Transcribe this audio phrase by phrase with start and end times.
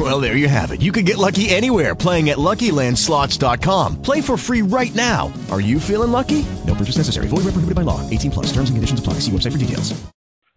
[0.00, 0.80] Well, there you have it.
[0.80, 4.00] You can get lucky anywhere playing at LuckyLandSlots.com.
[4.00, 5.30] Play for free right now.
[5.50, 6.46] Are you feeling lucky?
[6.66, 7.28] No purchase necessary.
[7.28, 8.00] Void where prohibited by law.
[8.08, 8.46] 18 plus.
[8.46, 9.14] Terms and conditions apply.
[9.20, 9.92] See website for details.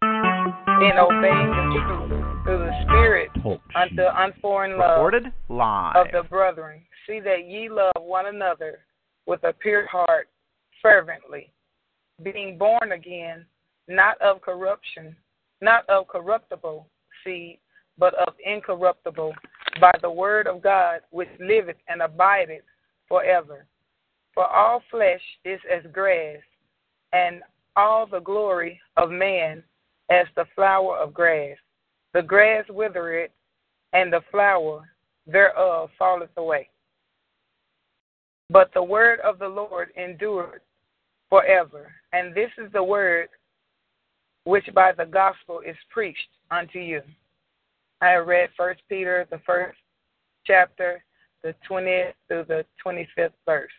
[0.04, 5.96] In obeying the truth through the Spirit oh, unto unforeign love Recorded live.
[5.98, 6.82] of the brethren.
[7.06, 8.79] See that ye love one another
[9.25, 10.29] with a pure heart
[10.82, 11.51] fervently,
[12.21, 13.46] being born again,
[13.89, 15.18] not of corruption,
[15.60, 16.87] not of corruptible
[17.25, 17.60] seed,
[17.97, 19.33] but of incorruptible,
[19.79, 22.64] by the word of God, which liveth and abideth
[23.07, 23.65] forever.
[24.34, 26.39] For all flesh is as grass,
[27.11, 27.42] and
[27.75, 29.64] all the glory of man
[30.10, 31.57] as the flower of grass.
[32.14, 33.31] The grass withereth,
[33.94, 34.89] and the flower
[35.28, 36.70] thereof falleth away.
[38.50, 40.62] But the word of the Lord endured
[41.30, 41.92] forever.
[42.12, 43.30] And this is the word
[44.44, 46.20] which by the gospel is preached
[46.52, 47.02] unto you.
[48.04, 49.78] I have read First Peter, the first
[50.46, 51.02] chapter,
[51.42, 53.72] the 20th through the 25th verse.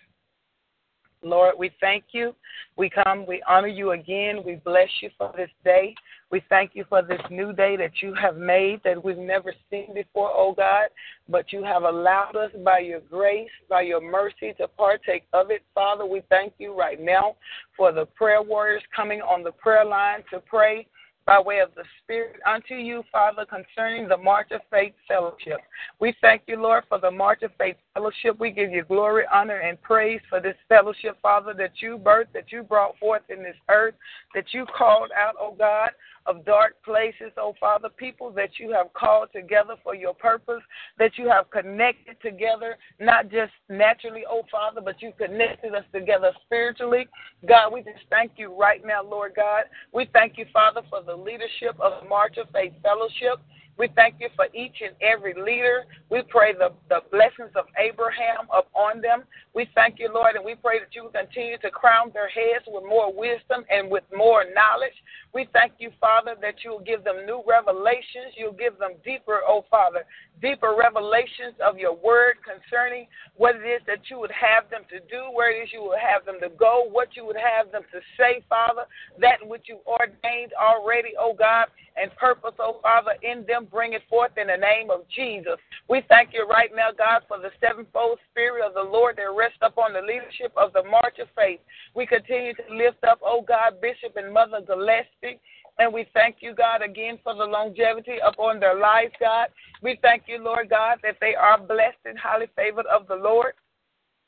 [1.22, 2.34] Lord, we thank you.
[2.78, 4.40] We come, we honor you again.
[4.42, 5.94] We bless you for this day.
[6.30, 9.92] We thank you for this new day that you have made that we've never seen
[9.92, 10.88] before, oh God,
[11.28, 15.62] but you have allowed us by your grace, by your mercy to partake of it.
[15.74, 17.36] Father, we thank you right now
[17.76, 20.86] for the prayer warriors coming on the prayer line to pray
[21.26, 25.58] by way of the Spirit unto you, Father, concerning the March of Faith Fellowship.
[25.98, 28.38] We thank you, Lord, for the March of Faith Fellowship.
[28.38, 32.52] We give you glory, honor, and praise for this fellowship, Father, that you birthed, that
[32.52, 33.94] you brought forth in this earth,
[34.34, 35.90] that you called out, oh God,
[36.26, 40.62] of dark places, oh Father, people that you have called together for your purpose,
[40.98, 46.32] that you have connected together, not just naturally, oh Father, but you connected us together
[46.44, 47.06] spiritually.
[47.46, 49.64] God, we just thank you right now, Lord God.
[49.92, 53.40] We thank you, Father, for the leadership of March of Faith Fellowship.
[53.76, 55.84] We thank you for each and every leader.
[56.10, 59.24] We pray the, the blessings of Abraham upon them.
[59.54, 62.64] We thank you, Lord, and we pray that you will continue to crown their heads
[62.66, 64.98] with more wisdom and with more knowledge.
[65.32, 68.34] We thank you, Father, that you will give them new revelations.
[68.36, 70.04] You'll give them deeper, oh Father,
[70.42, 73.06] deeper revelations of your word concerning
[73.36, 76.02] what it is that you would have them to do, where it is you would
[76.02, 78.86] have them to go, what you would have them to say, Father,
[79.20, 81.66] that which you ordained already, oh God,
[81.96, 85.58] and purpose, oh Father, in them, bring it forth in the name of Jesus.
[85.88, 89.58] We thank you right now, God, for the sevenfold spirit of the Lord that rests
[89.60, 91.60] upon the leadership of the March of Faith.
[91.94, 95.38] We continue to lift up, oh God, Bishop and Mother Gillespie.
[95.78, 99.48] And we thank you, God, again for the longevity upon their lives, God.
[99.82, 103.52] We thank you, Lord God, that they are blessed and highly favored of the Lord.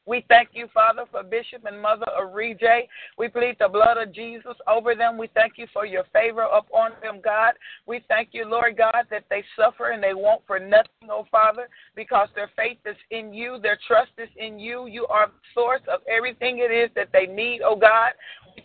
[0.07, 2.87] We thank you, Father, for Bishop and Mother Arije.
[3.19, 5.19] We plead the blood of Jesus over them.
[5.19, 7.55] We thank you for your favor upon them, God.
[7.87, 11.69] We thank you, Lord God, that they suffer and they want for nothing, oh Father,
[11.97, 14.87] because their faith is in you, their trust is in you.
[14.87, 18.13] You are the source of everything it is that they need, oh God.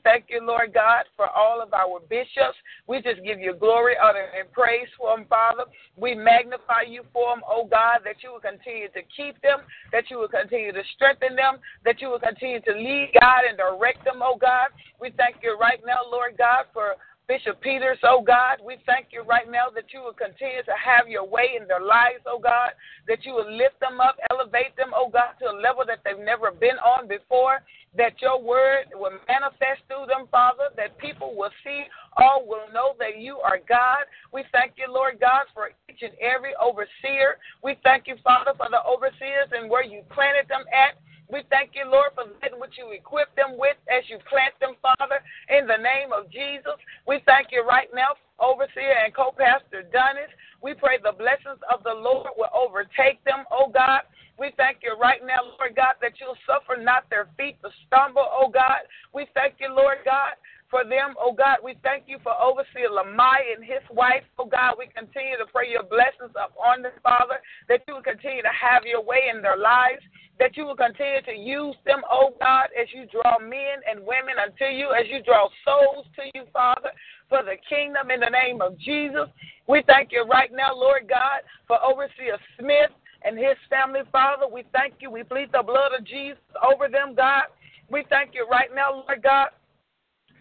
[0.03, 2.57] Thank you, Lord God, for all of our bishops.
[2.87, 5.65] We just give you glory, honor, and praise for them, Father.
[5.97, 9.59] We magnify you for them, oh God, that you will continue to keep them,
[9.91, 13.57] that you will continue to strengthen them, that you will continue to lead, God, and
[13.57, 14.69] direct them, oh God.
[14.99, 16.95] We thank you right now, Lord God, for
[17.27, 21.07] Bishop Peters, oh God, we thank you right now that you will continue to have
[21.07, 22.71] your way in their lives, oh God,
[23.07, 26.19] that you will lift them up, elevate them, oh God, to a level that they've
[26.19, 27.63] never been on before,
[27.95, 31.83] that your word will manifest through them, Father, that people will see,
[32.17, 34.07] all will know that you are God.
[34.33, 37.39] We thank you, Lord God, for each and every overseer.
[37.63, 40.99] We thank you, Father, for the overseers and where you planted them at.
[41.31, 44.75] We thank you, Lord, for that which you equip them with as you plant them,
[44.83, 46.75] Father, in the name of Jesus.
[47.07, 50.33] We thank you right now, Overseer and co pastor Dunnis.
[50.61, 54.01] We pray the blessings of the Lord will overtake them, oh God.
[54.41, 58.25] We thank you right now, Lord God, that you'll suffer not their feet to stumble,
[58.25, 58.89] oh God.
[59.13, 60.33] We thank you, Lord God,
[60.71, 61.59] for them, oh God.
[61.63, 64.79] We thank you for Overseer Lamai and his wife, oh God.
[64.79, 68.87] We continue to pray your blessings upon them, Father, that you will continue to have
[68.87, 70.01] your way in their lives
[70.41, 74.41] that you will continue to use them, oh God, as you draw men and women
[74.41, 76.89] unto you, as you draw souls to you, Father,
[77.29, 79.29] for the kingdom in the name of Jesus.
[79.67, 82.89] We thank you right now, Lord God, for Overseer Smith
[83.21, 84.47] and his family, Father.
[84.51, 85.11] We thank you.
[85.11, 87.53] We plead the blood of Jesus over them, God.
[87.91, 89.49] We thank you right now, Lord God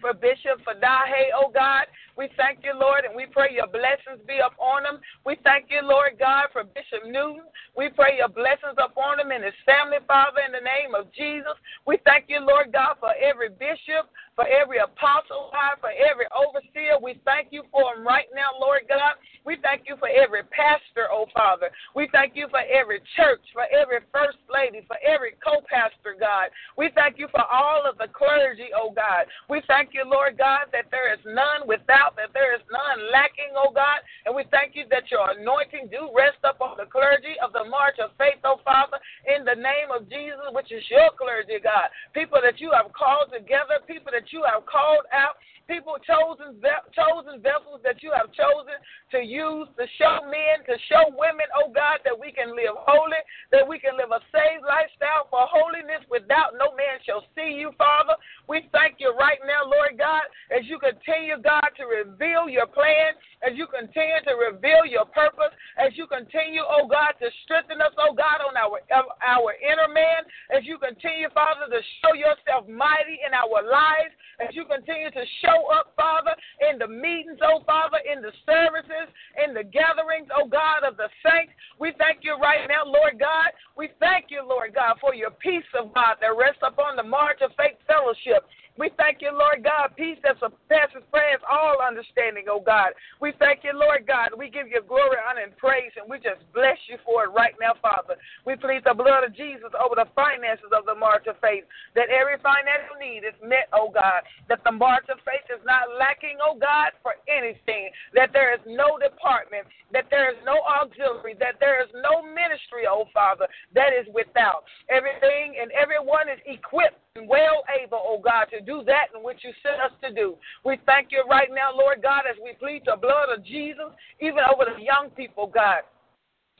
[0.00, 1.84] for Bishop for Fadahe, oh God.
[2.20, 5.00] We thank you, Lord, and we pray your blessings be upon him.
[5.24, 7.48] We thank you, Lord God, for Bishop Newton.
[7.72, 11.56] We pray your blessings upon him and his family, Father, in the name of Jesus.
[11.88, 15.48] We thank you, Lord God, for every bishop, for every apostle,
[15.80, 17.00] for every overseer.
[17.00, 19.16] We thank you for him right now, Lord God.
[19.44, 21.70] We thank you for every pastor, oh Father.
[21.96, 26.52] We thank you for every church, for every first lady, for every co pastor, God.
[26.76, 29.28] We thank you for all of the clergy, oh God.
[29.48, 33.52] We thank you, Lord God, that there is none without that there is none lacking,
[33.54, 34.02] oh God.
[34.26, 37.98] And we thank you that your anointing do rest upon the clergy of the March
[38.02, 41.92] of Faith, oh Father, in the name of Jesus, which is your clergy, God.
[42.14, 45.38] People that you have called together, people that you have called out
[45.70, 46.58] people chosen
[46.90, 48.74] chosen vessels that you have chosen
[49.14, 53.22] to use to show men, to show women, oh God, that we can live holy,
[53.54, 57.70] that we can live a saved lifestyle for holiness without no man shall see you,
[57.78, 58.18] Father.
[58.50, 63.16] We thank you right now, Lord God, as you continue, God, to reveal your plan,
[63.44, 67.92] as you continue to reveal your purpose, as you continue, oh God, to strengthen us,
[67.96, 68.80] oh God, on our
[69.24, 74.52] our inner man, as you continue, Father, to show yourself mighty in our lives, as
[74.52, 76.32] you continue to show up, Father,
[76.68, 79.08] in the meetings, oh Father, in the services,
[79.40, 81.52] in the gatherings, oh God, of the saints.
[81.78, 83.52] We thank you right now, Lord God.
[83.76, 87.40] We thank you, Lord God, for your peace of God that rests upon the march
[87.40, 88.44] of faith fellowship.
[88.80, 92.96] We thank you, Lord God, peace that surpasses prayers, all understanding, oh God.
[93.20, 94.32] We thank you, Lord God.
[94.32, 97.52] We give you glory, honor, and praise, and we just bless you for it right
[97.60, 98.16] now, Father.
[98.48, 102.08] We plead the blood of Jesus over the finances of the March of Faith, that
[102.08, 106.40] every financial need is met, oh God, that the March of Faith is not lacking,
[106.40, 111.60] oh God, for anything, that there is no department, that there is no auxiliary, that
[111.60, 113.44] there is no ministry, oh Father,
[113.76, 114.64] that is without.
[114.88, 119.50] Everything and everyone is equipped well able, oh God, to do that in which you
[119.62, 120.36] sent us to do.
[120.64, 123.90] We thank you right now, Lord God, as we plead the blood of Jesus,
[124.20, 125.82] even over the young people, God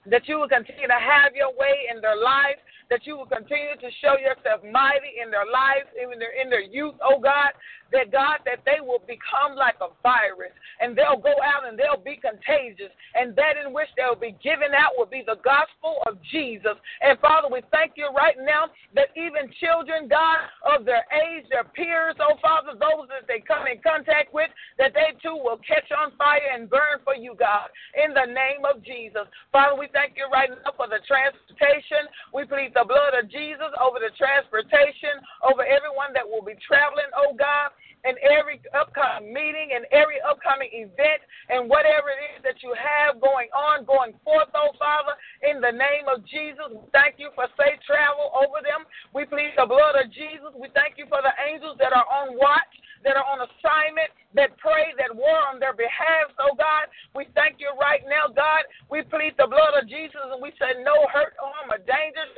[0.07, 2.61] that you will continue to have your way in their lives,
[2.91, 6.95] that you will continue to show yourself mighty in their lives, even in their youth,
[7.01, 7.55] oh God,
[7.93, 12.03] that God, that they will become like a virus and they'll go out and they'll
[12.03, 16.17] be contagious, and that in which they'll be given out will be the gospel of
[16.33, 16.75] Jesus.
[17.03, 21.69] And Father, we thank you right now that even children, God, of their age, their
[21.69, 24.49] peers, oh Father, those that they come in contact with,
[24.79, 28.65] that they too will catch on fire and burn for you, God, in the name
[28.65, 29.29] of Jesus.
[29.53, 32.09] Father, we thank you right now for the transportation.
[32.33, 37.09] We plead the blood of Jesus over the transportation, over everyone that will be traveling,
[37.17, 37.75] oh God
[38.05, 43.21] and every upcoming meeting and every upcoming event and whatever it is that you have
[43.21, 45.13] going on, going forth, oh Father,
[45.45, 46.73] in the name of Jesus.
[46.93, 48.89] Thank you for safe travel over them.
[49.13, 50.55] We plead the blood of Jesus.
[50.57, 52.73] We thank you for the angels that are on watch,
[53.05, 56.87] that are on assignment, that pray, that war on their behalf, oh God.
[57.17, 58.63] We thank you right now, God.
[58.89, 61.80] We plead the blood of Jesus and we say no hurt, harm, or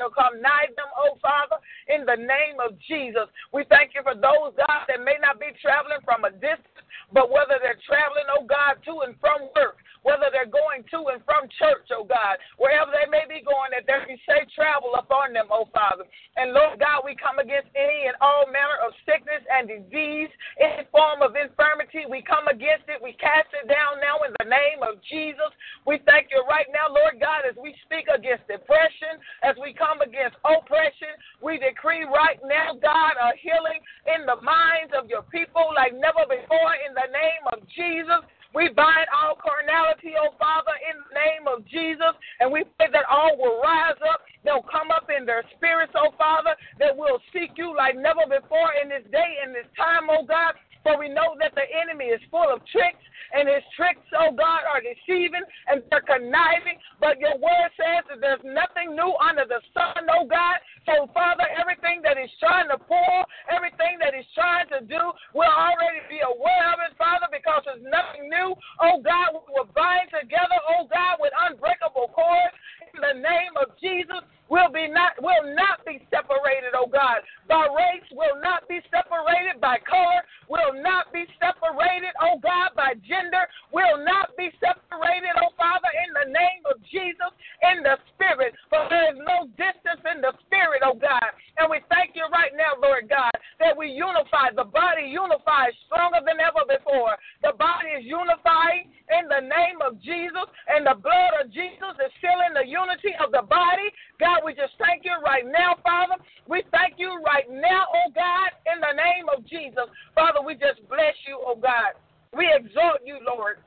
[0.03, 3.31] shall come nigh them, oh Father, in the name of Jesus.
[3.55, 6.83] We thank you for those, God, that may not be traveling from a distance,
[7.15, 11.23] but whether they're traveling, oh God, to and from work, whether they're going to and
[11.25, 15.33] from church, oh God, wherever they may be going, that there be safe travel upon
[15.33, 16.07] them, oh Father.
[16.37, 20.87] And Lord God, we come against any and all manner of sickness and disease, any
[20.91, 22.07] form of infirmity.
[22.09, 22.99] We come against it.
[22.99, 25.51] We cast it down now in the name of Jesus.
[25.87, 30.03] We thank you right now, Lord God, as we speak against depression, as we come
[30.03, 31.15] against oppression.
[31.43, 36.27] We decree right now, God, a healing in the minds of your people like never
[36.27, 38.23] before in the name of Jesus.
[38.55, 43.09] We bind all carnality, oh Father, in the name of Jesus, and we pray that
[43.09, 44.21] all will rise up.
[44.45, 48.77] They'll come up in their spirits, oh Father, that will seek you like never before
[48.77, 50.53] in this day, in this time, oh God.
[50.83, 54.63] For we know that the enemy is full of tricks, and his tricks, oh God,
[54.69, 56.77] are deceiving and they're conniving.
[57.01, 60.61] But your word says that there's nothing new under the sun, oh God.
[60.85, 65.01] So, Father, everything that he's trying to pull, everything that he's trying to do,
[65.33, 68.53] we'll already be aware of it, Father, because there's nothing new.
[68.85, 72.57] Oh God, we will bind together, oh God, with unbreakable cords
[72.93, 77.23] in the name of Jesus will be not will not be separated, oh God.
[77.49, 82.95] By race will not be separated, by color will not be separated, oh God, by
[83.07, 87.33] gender will not be separated, oh Father, in the name of Jesus,
[87.73, 88.53] in the spirit.
[88.69, 91.33] For there is no distance in the spirit, oh God.
[91.57, 94.53] And we thank you right now, Lord God, that we unify.
[94.53, 97.17] The body unifies stronger than ever before.
[97.41, 102.13] The body is unifying in the name of Jesus, and the blood of Jesus is
[102.21, 103.89] sealing the unity of the body.
[104.19, 106.21] God, we just thank you right now, Father.
[106.49, 109.87] We thank you right now, oh God, in the name of Jesus.
[110.15, 111.95] Father, we just bless you, oh God.
[112.37, 113.59] We exalt you, Lord.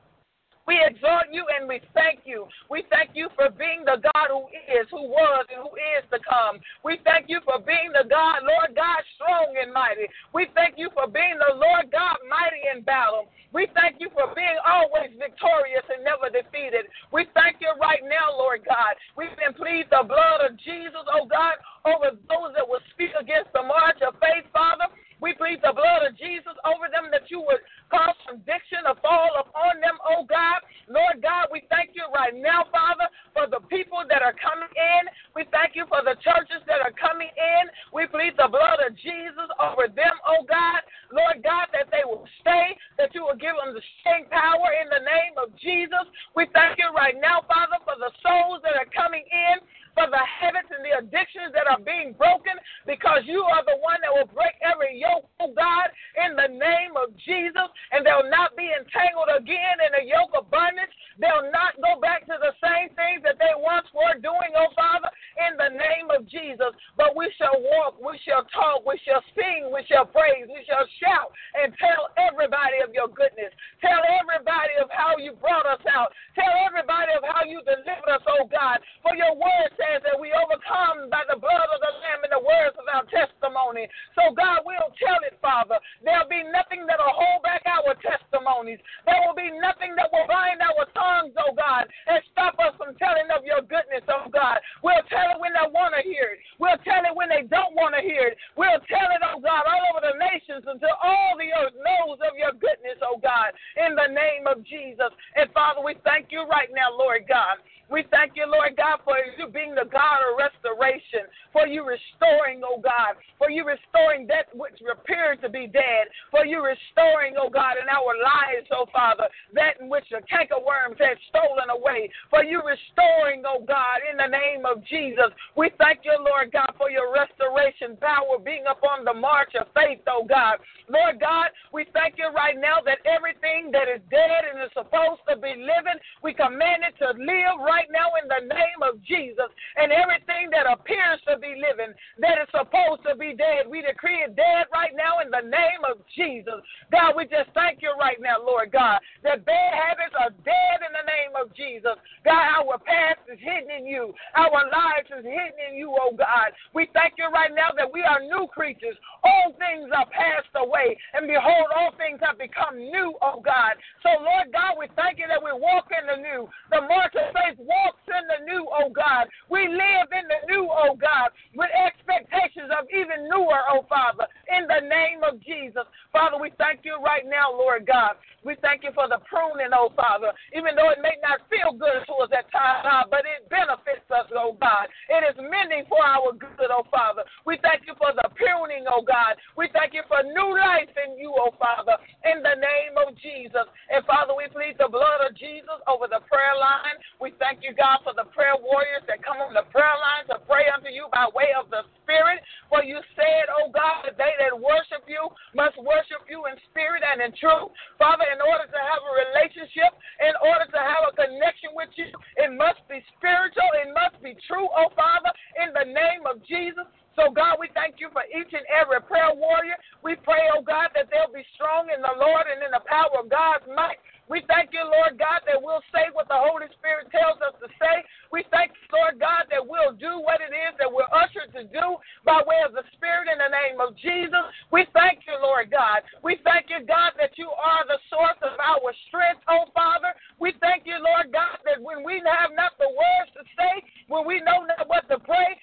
[0.66, 2.50] We exalt you and we thank you.
[2.68, 6.18] We thank you for being the God who is, who was, and who is to
[6.26, 6.58] come.
[6.82, 10.10] We thank you for being the God, Lord God, strong and mighty.
[10.34, 13.30] We thank you for being the Lord God, mighty in battle.
[13.54, 16.90] We thank you for being always victorious and never defeated.
[17.14, 18.98] We thank you right now, Lord God.
[19.14, 23.54] We can plead the blood of Jesus, oh God, over those that will speak against
[23.54, 24.90] the march of faith, Father.
[25.20, 29.32] We plead the blood of Jesus over them that you would cause conviction to fall
[29.40, 30.60] upon them, oh God.
[30.92, 35.02] Lord God, we thank you right now, Father, for the people that are coming in.
[35.32, 37.64] We thank you for the churches that are coming in.
[37.96, 40.84] We plead the blood of Jesus over them, oh God.
[41.14, 44.90] Lord God, that they will stay, that you will give them the staying power in
[44.92, 46.04] the name of Jesus.
[46.36, 49.64] We thank you right now, Father, for the souls that are coming in
[49.96, 52.52] for the habits and the addictions that are being broken
[52.84, 55.88] because you are the one that will break every yoke, oh God,
[56.20, 57.64] in the name of Jesus.
[57.96, 60.92] And they'll not be entangled again in a yoke of bondage.
[61.16, 65.08] They'll not go back to the same things that they once were doing, oh Father,
[65.48, 66.76] in the name of Jesus.
[67.00, 70.84] But we shall walk, we shall talk, we shall sing, we shall praise, we shall
[71.00, 73.48] shout and tell everybody of your goodness.
[73.80, 76.12] Tell everybody of how you brought us out.
[76.36, 78.84] Tell everybody of how you delivered us, oh God.
[79.00, 82.34] For your word says, says that we overcome by the blood of the Lamb and
[82.34, 83.86] the words of our testimony.
[84.18, 85.78] So, God, we'll tell it, Father.
[86.02, 88.82] There'll be nothing that'll hold back our testimonies.
[89.06, 92.98] There will be nothing that will bind our tongues, oh God, and stop us from
[92.98, 94.58] telling of your goodness, oh God.
[94.82, 96.42] We'll tell it when they want to hear it.
[96.58, 98.36] We'll tell it when they don't want to hear it.
[98.58, 102.34] We'll tell it, oh God, all over the nations until all the earth knows of
[102.34, 105.12] your goodness, oh God, in the name of Jesus.
[105.38, 107.62] And Father, we thank you right now, Lord God.
[107.86, 112.62] We thank you, Lord God, for you being the God of restoration, for you restoring,
[112.66, 117.46] oh God, for you restoring that which appeared to be dead, for you restoring, oh
[117.46, 122.42] God, in our lives, oh Father, that in which the cankerworms had stolen away, for
[122.42, 125.30] you restoring, oh God, in the name of Jesus.
[125.54, 130.02] We thank you, Lord God, for your restoration power being upon the march of faith,
[130.10, 130.58] oh God.
[130.90, 135.22] Lord God, we thank you right now that everything that is dead and is supposed
[135.30, 138.96] to be living, we command it to live right right now in the name of
[139.04, 139.52] Jesus.
[139.76, 141.92] And everything that appears to be living,
[142.24, 145.84] that is supposed to be dead, we decree it dead right now in the name
[145.84, 146.56] of Jesus.
[146.88, 150.92] God, we just thank you right now, Lord God, that bad habits are dead in
[150.96, 152.00] the name of Jesus.
[152.24, 156.56] God, our past is hidden in you, our lives is hidden in you, oh God.
[156.72, 158.96] We thank you right now that we are new creatures.
[159.20, 163.76] All things are passed away, and behold, all things have become new, oh God.
[164.00, 166.48] So, Lord God, we thank you that we walk in the new.
[166.70, 169.28] The march of faith walks in the new, oh God.
[169.50, 174.66] We live in the new, oh God, with expectations of even newer, oh Father, in
[174.66, 175.86] the name of Jesus.
[176.10, 178.16] Father, we thank you right now, Lord God.
[178.42, 182.02] We thank you for the pruning, oh Father, even though it may not feel good
[182.06, 184.88] to us at times, God, but it benefits us, oh God.
[185.08, 187.24] It is mending for our good, oh Father.
[187.44, 189.36] We thank you for the pruning, oh God.
[189.56, 193.66] We thank you for new life in you, oh Father, in the name of Jesus.
[193.92, 196.96] And Father, we plead the blood of Jesus over the prayer line.
[197.20, 200.28] We thank thank you, God, for the prayer warriors that come on the prayer line
[200.28, 202.44] to pray unto you by way of the Spirit.
[202.68, 207.00] For you said, oh God, that they that worship you must worship you in spirit
[207.00, 207.72] and in truth.
[207.96, 212.12] Father, in order to have a relationship, in order to have a connection with you,
[212.36, 216.84] it must be spiritual, it must be true, oh Father, in the name of Jesus.
[217.16, 219.80] So, God, we thank you for each and every prayer warrior.
[220.04, 223.16] We pray, oh God, that they'll be strong in the Lord and in the power
[223.16, 223.96] of God's might.
[224.26, 227.70] We thank you, Lord God, that we'll say what the Holy Spirit tells us to
[227.78, 228.02] say.
[228.34, 231.62] We thank you, Lord God, that we'll do what it is that we're ushered to
[231.70, 234.42] do by way of the Spirit in the name of Jesus.
[234.74, 236.02] We thank you, Lord God.
[236.26, 240.10] We thank you, God, that you are the source of our strength, oh Father.
[240.42, 243.78] We thank you, Lord God, that when we have not the words to say,
[244.10, 245.54] when we know not what to pray,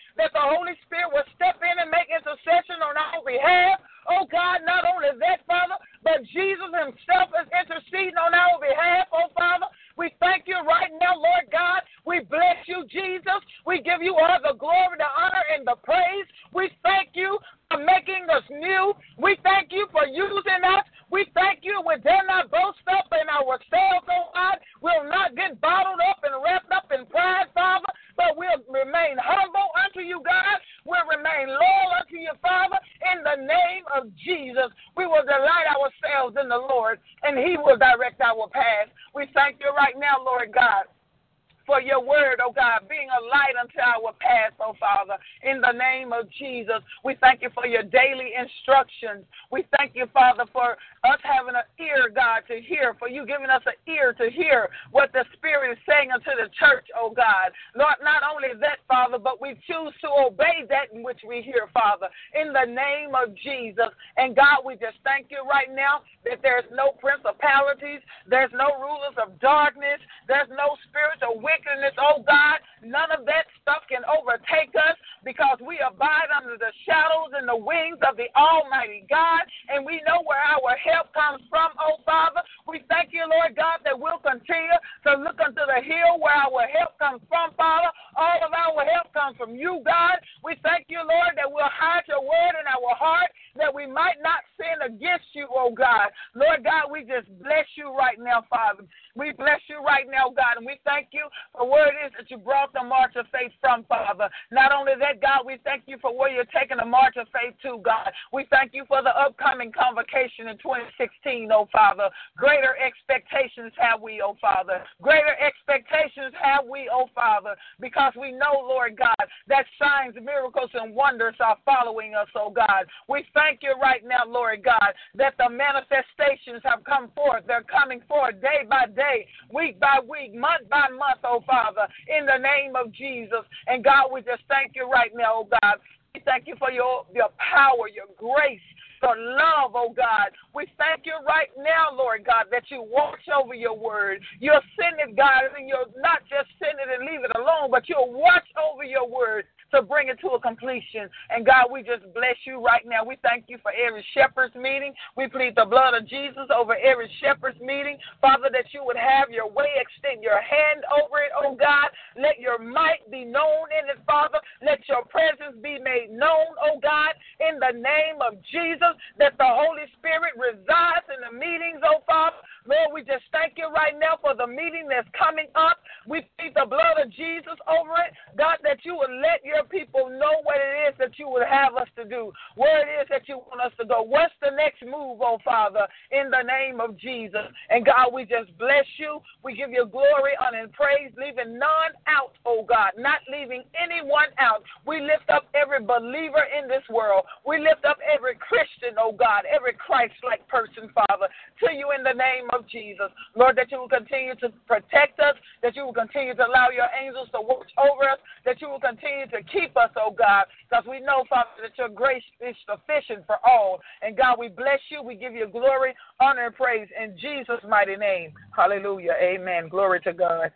[121.03, 122.87] wonders are following us, oh God.
[123.09, 127.43] We thank you right now, Lord God, that the manifestations have come forth.
[127.45, 132.25] They're coming forth day by day week by week, month by month, oh Father, in
[132.25, 133.43] the name of Jesus.
[133.67, 135.83] And God, we just thank you right now, oh God.
[136.15, 138.63] We thank you for your, your power, your grace,
[139.01, 140.31] your love, oh God.
[140.55, 144.21] We thank you right now, Lord God, that you watch over your word.
[144.39, 147.89] You'll send it, God, and you'll not just send it and leave it alone, but
[147.89, 151.09] you'll watch over your word to bring it to a completion.
[151.29, 153.03] And God, we just bless you right now.
[153.03, 154.93] We thank you for every shepherd's meeting.
[155.17, 157.97] We plead the blood of Jesus over every shepherd's meeting.
[158.21, 161.89] Father, that you would have your way, extend your hand over it, oh God.
[162.15, 164.37] Let your might be known in it, Father.
[164.61, 169.49] Let your presence be made known, oh God, in the name of Jesus, that the
[169.49, 172.37] Holy Spirit resides in the meetings, oh Father.
[172.63, 175.83] Lord, we just thank you right now for the meeting that's coming up.
[176.07, 178.15] We plead the blood of Jesus over it.
[178.37, 181.75] God, that you would let your people know what it is that you would have
[181.75, 184.01] us to do, where it is that you want us to go.
[184.01, 187.45] What's the next move, oh Father, in the name of Jesus.
[187.69, 189.19] And God, we just bless you.
[189.43, 194.31] We give you glory, honor, and praise, leaving none out, oh God, not leaving anyone
[194.39, 194.63] out.
[194.85, 197.25] We lift up every believer in this world.
[197.45, 201.27] We lift up every Christian, oh God, every Christ like person, Father,
[201.63, 203.09] to you in the name of Jesus.
[203.35, 206.89] Lord, that you will continue to protect us, that you will continue to allow your
[206.93, 210.83] angels to watch over us, that you will continue to keep us, oh God, because
[210.89, 213.79] we know, Father, that your grace is sufficient for all.
[214.01, 215.01] And God, we bless you.
[215.03, 218.33] We give you glory, honor, and praise in Jesus' mighty name.
[218.55, 219.13] Hallelujah.
[219.21, 219.69] Amen.
[219.69, 220.51] Glory to God.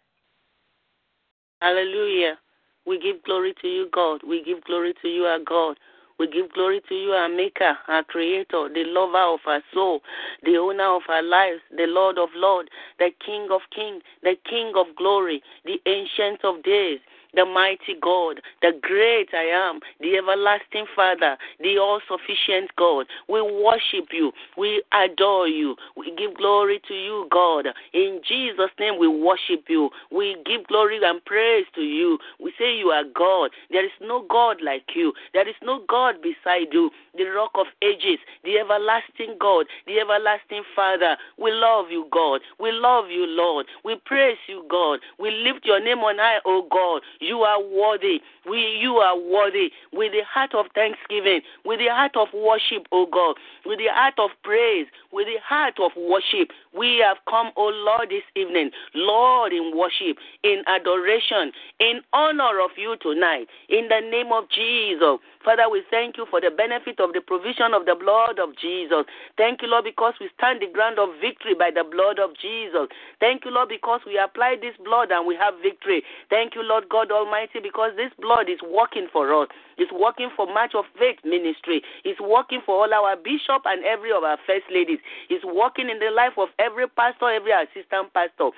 [1.61, 2.37] Hallelujah.
[2.85, 4.21] We give glory to you, God.
[4.27, 5.77] We give glory to you, our God.
[6.19, 10.01] We give glory to you, our Maker, our Creator, the lover of our soul,
[10.43, 14.73] the owner of our lives, the Lord of Lords, the King of Kings, the King
[14.75, 16.99] of Glory, the Ancient of Days
[17.33, 23.07] the mighty God, the great I am, the everlasting Father, the all sufficient God.
[23.27, 24.31] We worship you.
[24.57, 25.75] We adore you.
[25.95, 27.67] We give glory to you, God.
[27.93, 29.89] In Jesus' name, we worship you.
[30.11, 32.17] We give glory and praise to you.
[32.39, 33.51] We say you are God.
[33.71, 35.13] There is no God like you.
[35.33, 36.91] There is no God beside you.
[37.15, 41.17] The rock of ages, the everlasting God, the everlasting Father.
[41.37, 42.41] We love you, God.
[42.59, 43.65] We love you, Lord.
[43.83, 44.99] We praise you, God.
[45.19, 47.01] We lift your name on high, O God.
[47.19, 48.21] You are worthy.
[48.49, 49.71] We, you are worthy.
[49.91, 54.15] With the heart of thanksgiving, with the heart of worship, O God, with the heart
[54.17, 59.53] of praise, with the heart of worship, we have come, O Lord, this evening, Lord,
[59.53, 65.17] in worship, in adoration, in honor of you tonight, in the name of Jesus.
[65.43, 69.05] Father, we thank you for the benefit of the provision of the blood of Jesus.
[69.37, 72.91] Thank you, Lord, because we stand the ground of victory by the blood of Jesus.
[73.19, 76.03] Thank you, Lord, because we apply this blood and we have victory.
[76.29, 79.47] Thank you, Lord God Almighty, because this blood is working for us.
[79.77, 81.81] It's working for March of Faith ministry.
[82.03, 84.99] It's working for all our bishop and every of our first ladies.
[85.29, 88.49] It's working in the life of every pastor, every assistant pastor.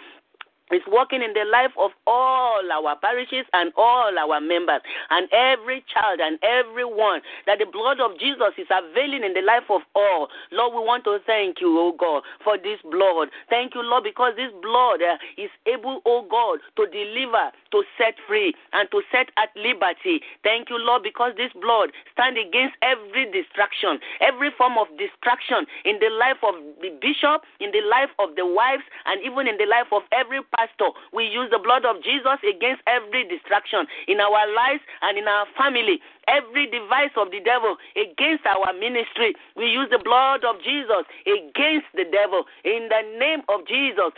[0.71, 5.83] Is working in the life of all our parishes and all our members and every
[5.91, 10.27] child and everyone that the blood of Jesus is availing in the life of all.
[10.51, 13.29] Lord, we want to thank you, oh God, for this blood.
[13.49, 18.15] Thank you, Lord, because this blood uh, is able, oh God, to deliver, to set
[18.27, 20.21] free, and to set at liberty.
[20.43, 25.97] Thank you, Lord, because this blood stands against every distraction, every form of distraction in
[25.99, 29.65] the life of the bishop, in the life of the wives, and even in the
[29.65, 30.91] life of every pastor.
[31.13, 35.47] We use the blood of Jesus against every distraction in our lives and in our
[35.55, 35.99] family.
[36.27, 41.87] Every device of the devil against our ministry, we use the blood of Jesus against
[41.95, 42.43] the devil.
[42.65, 44.11] In the name of Jesus,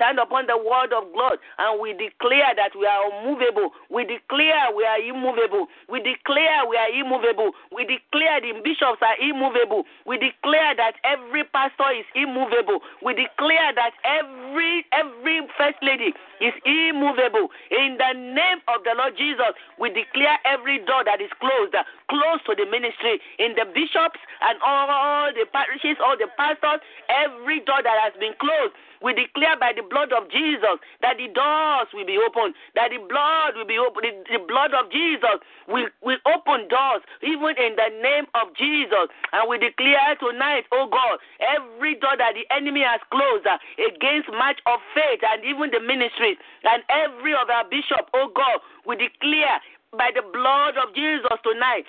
[0.00, 3.76] stand upon the word of God and we declare that we are unmovable.
[3.92, 5.68] We declare we are immovable.
[5.92, 7.52] We declare we are immovable.
[7.68, 9.84] We declare the bishops are immovable.
[10.08, 12.80] We declare that every pastor is immovable.
[13.04, 17.52] We declare that every every first lady is immovable.
[17.68, 21.76] In the name of the Lord Jesus, we declare every door that is closed,
[22.10, 27.62] closed to the ministry, in the bishops and all the parishes, all the pastors, every
[27.62, 31.88] door that has been closed we declare by the blood of Jesus that the doors
[31.92, 34.04] will be opened, that the blood will be open.
[34.04, 39.08] The, the blood of Jesus will, will open doors, even in the name of Jesus.
[39.32, 44.28] And we declare tonight, oh God, every door that the enemy has closed uh, against
[44.36, 49.64] march of faith and even the ministries and every other bishop, oh God, we declare
[49.96, 51.84] by the blood of Jesus tonight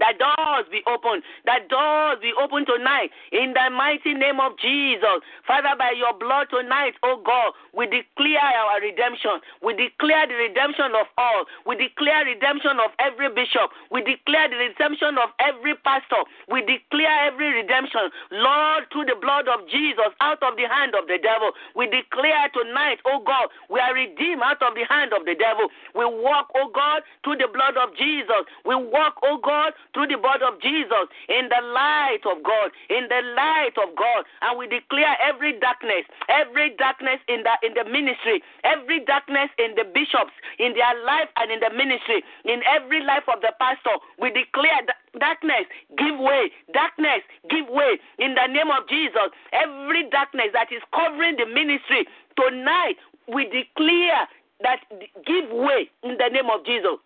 [0.00, 1.22] that doors be open.
[1.44, 3.10] That doors be open tonight.
[3.32, 5.22] In the mighty name of Jesus.
[5.46, 9.40] Father, by your blood tonight, oh God, we declare our redemption.
[9.62, 11.44] We declare the redemption of all.
[11.66, 13.70] We declare redemption of every bishop.
[13.90, 16.24] We declare the redemption of every pastor.
[16.48, 18.10] We declare every redemption.
[18.30, 21.52] Lord, through the blood of Jesus, out of the hand of the devil.
[21.74, 25.68] We declare tonight, oh God, we are redeemed out of the hand of the devil.
[25.94, 28.46] We walk, oh God, through the blood of Jesus.
[28.64, 33.08] We walk, oh God, through the blood of Jesus in the light of God, in
[33.08, 34.24] the light of God.
[34.42, 39.74] And we declare every darkness, every darkness in the in the ministry, every darkness in
[39.74, 43.96] the bishops, in their life and in the ministry, in every life of the pastor.
[44.18, 50.08] We declare that darkness give way darkness give way in the name of jesus every
[50.10, 52.96] darkness that is covering the ministry tonight
[53.26, 54.28] we declare
[54.60, 54.80] that
[55.26, 57.00] give way in the name of jesus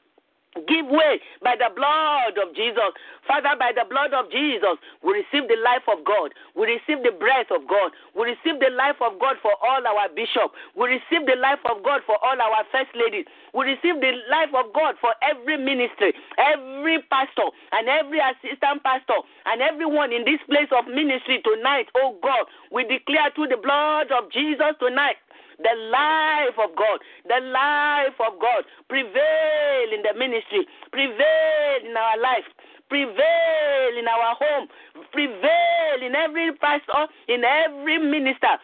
[0.68, 2.92] Give way by the blood of Jesus.
[3.26, 6.36] Father, by the blood of Jesus, we receive the life of God.
[6.52, 7.96] We receive the breath of God.
[8.12, 10.52] We receive the life of God for all our bishops.
[10.76, 13.24] We receive the life of God for all our first ladies.
[13.56, 19.24] We receive the life of God for every ministry, every pastor, and every assistant pastor,
[19.48, 21.88] and everyone in this place of ministry tonight.
[21.96, 25.16] Oh God, we declare through the blood of Jesus tonight
[25.62, 32.18] the life of God, the life of God prevail in the ministry, prevail in our
[32.18, 32.46] life,
[32.88, 34.68] prevail in our home,
[35.12, 38.58] prevail in every pastor, in every minister.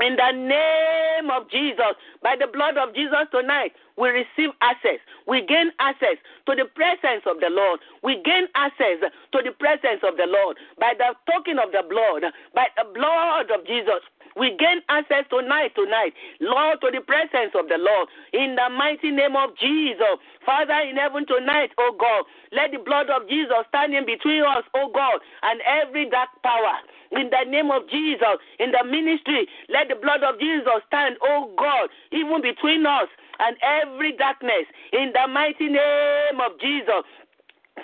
[0.00, 4.98] In the name of Jesus, by the blood of Jesus tonight, we receive access.
[5.28, 7.78] We gain access to the presence of the Lord.
[8.02, 12.24] We gain access to the presence of the Lord by the token of the blood,
[12.54, 14.02] by the blood of Jesus.
[14.36, 18.08] We gain access tonight, tonight, Lord, to the presence of the Lord.
[18.32, 20.18] In the mighty name of Jesus.
[20.44, 24.64] Father in heaven tonight, oh God, let the blood of Jesus stand in between us,
[24.74, 26.78] oh God, and every dark power.
[27.12, 31.52] In the name of Jesus, in the ministry, let the blood of Jesus stand, oh
[31.58, 34.66] God, even between us and every darkness.
[34.92, 37.04] In the mighty name of Jesus.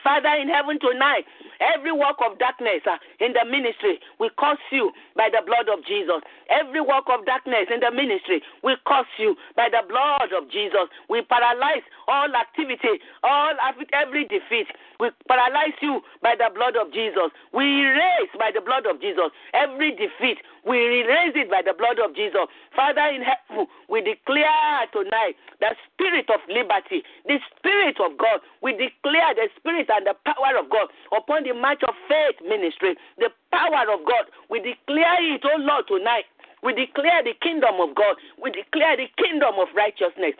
[0.04, 1.24] Father in heaven tonight,
[1.60, 5.84] every work of darkness uh, in the ministry, we curse you by the blood of
[5.84, 6.20] Jesus.
[6.50, 10.92] Every work of darkness in the ministry, we curse you by the blood of Jesus.
[11.08, 13.54] We paralyze all activity, all
[13.92, 14.68] every defeat.
[15.00, 17.32] We paralyze you by the blood of Jesus.
[17.54, 20.38] We erase by the blood of Jesus every defeat.
[20.68, 22.44] We erase it by the blood of Jesus.
[22.76, 28.44] Father in heaven, we declare tonight the spirit of liberty, the spirit of God.
[28.60, 33.00] We declare the spirit and the power of God upon the march of faith ministry,
[33.16, 34.28] the power of God.
[34.52, 36.28] We declare it, oh Lord, tonight.
[36.62, 38.20] We declare the kingdom of God.
[38.36, 40.36] We declare the kingdom of righteousness.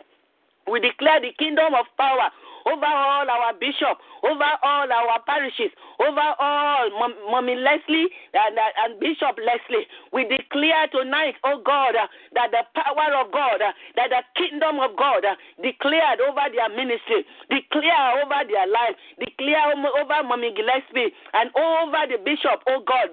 [0.69, 2.29] We declare the kingdom of power
[2.69, 6.89] over all our bishop, over all our parishes, over all
[7.31, 9.87] Mommy Leslie and, and Bishop Leslie.
[10.13, 14.79] We declare tonight, oh God, uh, that the power of God, uh, that the kingdom
[14.79, 21.09] of God uh, declared over their ministry, declare over their life, declare over Mommy Gillespie
[21.33, 23.09] and over the bishop, oh God,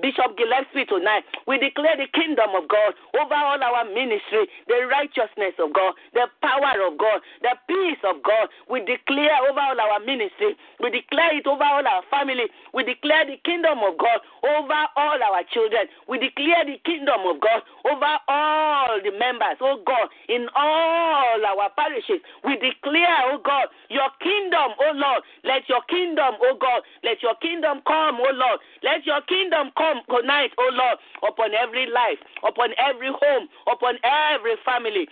[0.00, 1.24] Bishop Gillespie tonight.
[1.46, 6.26] We declare the kingdom of God over all our ministry, the righteousness of God, the
[6.42, 8.48] power of God, the peace of God.
[8.68, 10.56] We declare over all our ministry.
[10.80, 12.46] We declare it over all our family.
[12.72, 15.86] We declare the kingdom of God over all our children.
[16.08, 21.70] We declare the kingdom of God over all the members, oh God, in all our
[21.76, 22.20] parishes.
[22.44, 25.22] We declare, oh God, your kingdom, oh Lord.
[25.44, 28.60] Let your kingdom, oh God, let your kingdom come, oh Lord.
[28.82, 34.56] Let your kingdom come tonight, oh Lord, upon every life, upon every home, upon every
[34.64, 35.08] family.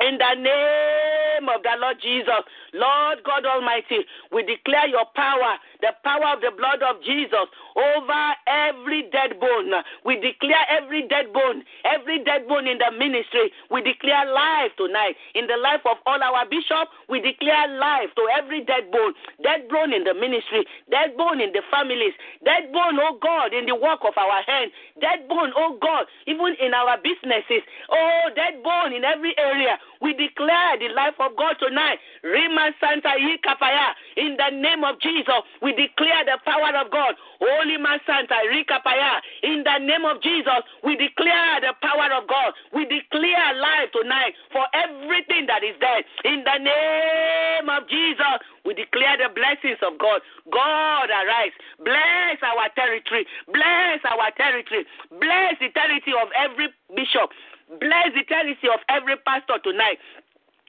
[0.00, 5.96] In the name of the Lord Jesus, Lord God Almighty, we declare your power, the
[6.04, 9.72] power of the blood of Jesus over every dead bone.
[10.04, 13.48] We declare every dead bone, every dead bone in the ministry.
[13.70, 15.16] We declare life tonight.
[15.34, 19.14] In the life of all our bishops, we declare life to every dead bone.
[19.42, 22.12] Dead bone in the ministry, dead bone in the families,
[22.44, 26.52] dead bone, oh God, in the work of our hands, dead bone, oh God, even
[26.60, 27.64] in our businesses.
[27.88, 29.78] Oh, dead bone in every area.
[30.00, 31.98] We declare the life of God tonight.
[32.22, 33.94] Rima Santa Yikapaya.
[34.16, 37.14] In the name of Jesus, we declare the power of God.
[37.40, 39.20] Holy Ma Santa Rikapaya.
[39.42, 42.52] In the name of Jesus, we declare the power of God.
[42.72, 46.04] We declare life tonight for everything that is dead.
[46.24, 50.20] In the name of Jesus, we declare the blessings of God.
[50.50, 51.54] God arise.
[51.84, 53.26] Bless our territory.
[53.52, 54.84] Bless our territory.
[55.10, 57.30] Bless the territory of every bishop.
[57.68, 59.98] Bless the territory of every pastor tonight.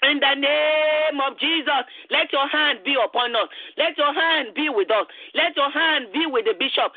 [0.03, 3.49] In the name of Jesus, let your hand be upon us.
[3.77, 5.07] Let your hand be with us.
[5.33, 6.93] Let your hand be with the bishop.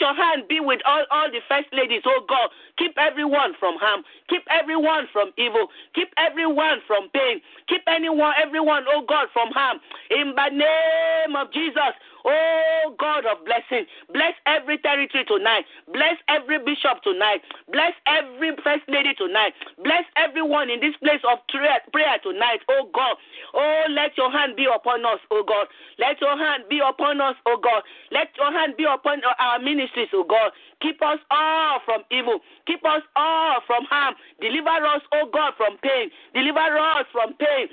[0.00, 2.02] Your hand be with all, all the first ladies.
[2.04, 4.02] Oh God, keep everyone from harm.
[4.28, 5.68] Keep everyone from evil.
[5.94, 7.40] Keep everyone from pain.
[7.68, 9.78] Keep anyone, everyone, oh God, from harm.
[10.10, 15.64] In the name of Jesus, Oh God of blessing, bless every territory tonight.
[15.92, 17.42] Bless every bishop tonight.
[17.70, 19.52] Bless every first lady tonight.
[19.84, 22.60] Bless everyone in this place of prayer tonight.
[22.68, 23.16] Oh God.
[23.52, 25.68] Oh, let your hand be upon us, oh God.
[25.98, 27.82] Let your hand be upon us, oh God.
[28.10, 30.52] Let your hand be upon our ministries, oh God.
[30.80, 32.40] Keep us all from evil.
[32.66, 34.14] Keep us all from harm.
[34.40, 36.10] Deliver us, oh God, from pain.
[36.34, 37.68] Deliver us from pain.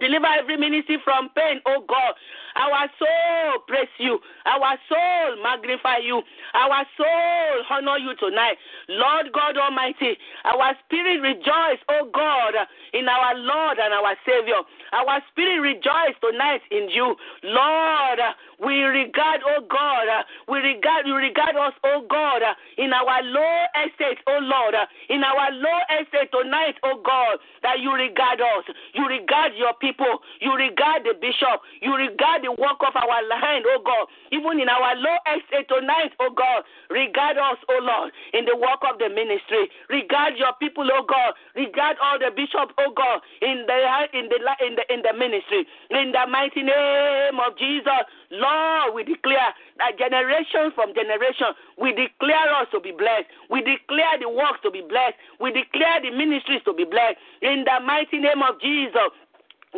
[0.00, 2.14] Deliver every ministry from pain, oh God.
[2.56, 4.18] Our soul praise you.
[4.44, 6.22] Our soul magnify you.
[6.54, 8.56] Our soul honor you tonight.
[8.88, 12.54] Lord God Almighty, our spirit rejoice, oh God,
[12.92, 14.60] in our Lord and our Savior.
[14.92, 17.14] Our spirit rejoice tonight in you.
[17.44, 18.18] Lord,
[18.62, 23.22] we regard, oh God, uh, we regard, you regard us, oh God, uh, in our
[23.22, 28.40] low estate, oh Lord, uh, in our low estate tonight, oh God, that you regard
[28.40, 28.64] us.
[28.94, 30.24] You regard your people.
[30.40, 31.60] You regard the bishop.
[31.84, 34.08] You regard the work of our land, oh God.
[34.32, 38.80] Even in our low estate tonight, oh God, regard us, oh Lord, in the work
[38.88, 39.68] of the ministry.
[39.90, 41.36] Regard your people, oh God.
[41.54, 43.76] Regard all the bishops, oh God, in the
[44.16, 45.68] in the in the in the ministry.
[45.92, 48.45] In the mighty name of Jesus, Lord,
[48.94, 53.26] we declare that generation from generation, we declare us to be blessed.
[53.50, 55.16] We declare the works to be blessed.
[55.40, 57.18] We declare the ministries to be blessed.
[57.42, 59.12] In the mighty name of Jesus,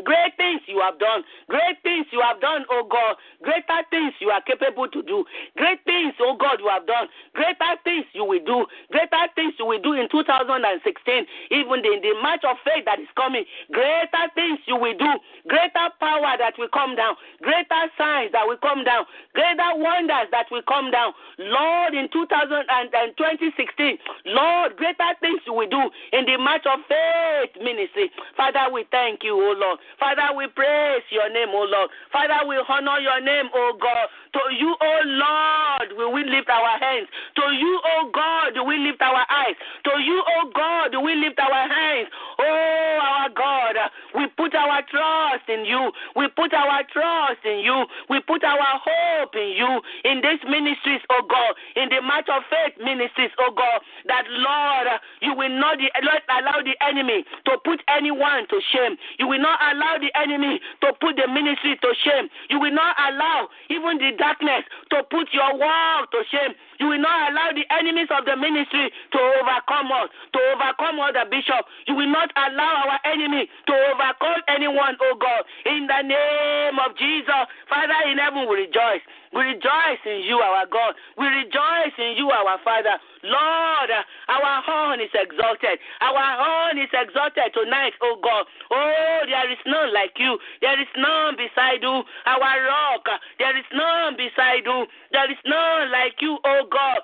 [0.04, 1.24] Great things you have done.
[1.48, 3.16] Great things you have done, oh God.
[3.42, 5.24] Greater things you are capable to do.
[5.56, 7.08] Great things, oh God, you have done.
[7.34, 8.66] Greater things you will do.
[8.92, 13.10] Greater things you will do in 2016, even in the march of faith that is
[13.16, 13.44] coming.
[13.72, 15.12] Greater things you will do.
[15.48, 17.16] Greater power that will come down.
[17.42, 19.04] Greater signs that will come down.
[19.34, 21.12] Greater wonders that will come down.
[21.38, 28.10] Lord, in 2016, Lord, greater things you will do in the march of faith ministry.
[28.36, 29.78] Father, we thank you, oh Lord.
[29.98, 31.90] Father, we praise your name, O Lord.
[32.12, 34.08] Father, we honor your name, O God.
[34.34, 37.08] To you, O Lord, will we lift our hands.
[37.36, 39.56] To you, O God, do we lift our eyes.
[39.84, 42.08] To you, O God, do we lift our hands.
[42.38, 43.76] Oh, our God,
[44.14, 45.92] we put our trust in you.
[46.16, 47.84] We put our trust in you.
[48.08, 49.80] We put our hope in you.
[50.04, 54.88] In these ministries, O God, in the march of faith ministries, O God, that Lord,
[55.20, 58.96] you will not allow the enemy to put anyone to shame.
[59.18, 62.28] You will not allow the enemy to put the ministry to shame.
[62.48, 66.56] You will not allow even the darkness to put your work to shame.
[66.80, 71.26] You will not allow the enemies of the ministry to overcome us, to overcome other
[71.28, 71.66] bishop.
[71.86, 75.42] You will not allow our enemy to overcome anyone, oh God.
[75.66, 79.02] In the name of Jesus, Father in heaven, we rejoice.
[79.32, 80.94] We rejoice in you, our God.
[81.18, 82.96] We rejoice in you, our Father.
[83.22, 83.90] Lord,
[84.28, 85.78] our horn is exalted.
[86.00, 88.46] Our horn is exalted tonight, oh God.
[88.70, 90.38] Oh, there is none like you.
[90.60, 93.04] There is none beside you, our rock.
[93.38, 94.86] There is none beside you.
[95.12, 97.00] There is none like you, oh God.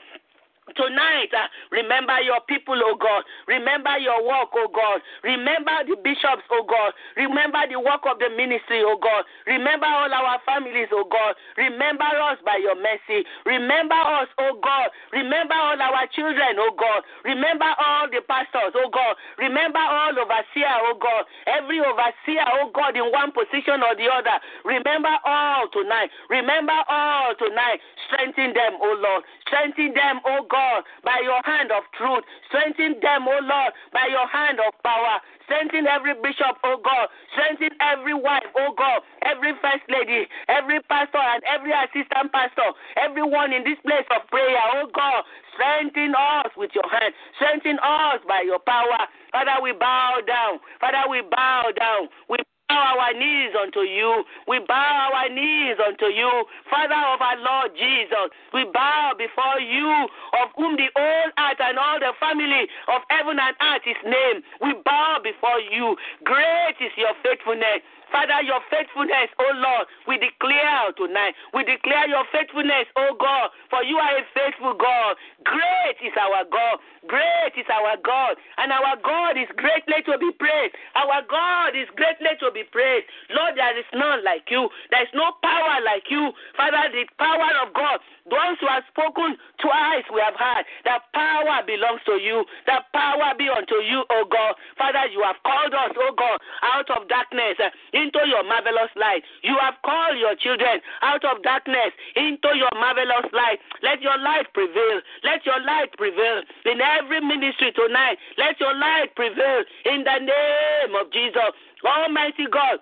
[0.73, 3.21] Tonight, uh, remember your people, oh God.
[3.47, 5.05] Remember your work, oh God.
[5.21, 6.97] Remember the bishops, oh God.
[7.21, 9.29] Remember the work of the ministry, oh God.
[9.45, 11.37] Remember all our families, oh God.
[11.61, 13.29] Remember us by your mercy.
[13.45, 14.89] Remember us, oh God.
[15.13, 17.05] Remember all our children, oh God.
[17.29, 19.21] Remember all the pastors, oh God.
[19.37, 21.29] Remember all overseer, oh God.
[21.45, 24.41] Every overseer, oh God, in one position or the other.
[24.65, 26.09] Remember all tonight.
[26.33, 27.85] Remember all tonight.
[28.09, 29.29] Strengthen them, oh Lord.
[29.45, 30.54] Strengthen them, oh God.
[30.55, 32.23] God, by your hand of truth.
[32.47, 35.19] Strengthen them, O Lord, by your hand of power.
[35.51, 37.11] Strengthen every bishop, oh God.
[37.35, 39.03] Strengthen every wife, oh God.
[39.27, 42.71] Every first lady, every pastor, and every assistant pastor.
[42.97, 45.27] Everyone in this place of prayer, oh God.
[45.59, 47.13] Strengthen us with your hand.
[47.37, 49.11] Strengthen us by your power.
[49.35, 50.63] Father, we bow down.
[50.81, 52.09] Father, we bow down.
[52.31, 54.25] We bow our knees unto you.
[54.49, 58.31] We bow our knees unto you, Father of our Lord Jesus.
[58.53, 60.09] We bow before you,
[60.43, 64.45] of whom the whole earth and all the family of heaven and earth is named.
[64.63, 65.97] We bow before you.
[66.25, 67.83] Great is your faithfulness.
[68.15, 71.35] Father, your faithfulness, oh Lord, we declare tonight.
[71.51, 75.19] We declare your faithfulness, oh God, for you are a faithful God.
[75.43, 76.79] Great is our God.
[77.11, 78.39] Great is our God.
[78.63, 80.79] And our God is greatly to be praised.
[80.95, 83.07] Our God is greatly to be praised.
[83.31, 84.71] Lord, there is none like you.
[84.91, 86.31] There is no power like you.
[86.57, 87.99] Father, the power of God,
[88.31, 92.47] those who have spoken twice we have heard, that power belongs to you.
[92.67, 94.57] That power be unto you, O God.
[94.79, 99.27] Father, you have called us, O God, out of darkness eh, into your marvelous light.
[99.43, 103.59] You have called your children out of darkness into your marvelous light.
[103.83, 105.05] Let your light prevail.
[105.23, 108.17] Let your light prevail in every ministry tonight.
[108.39, 111.53] Let your light prevail in the name of Jesus.
[111.87, 112.79] Almighty God.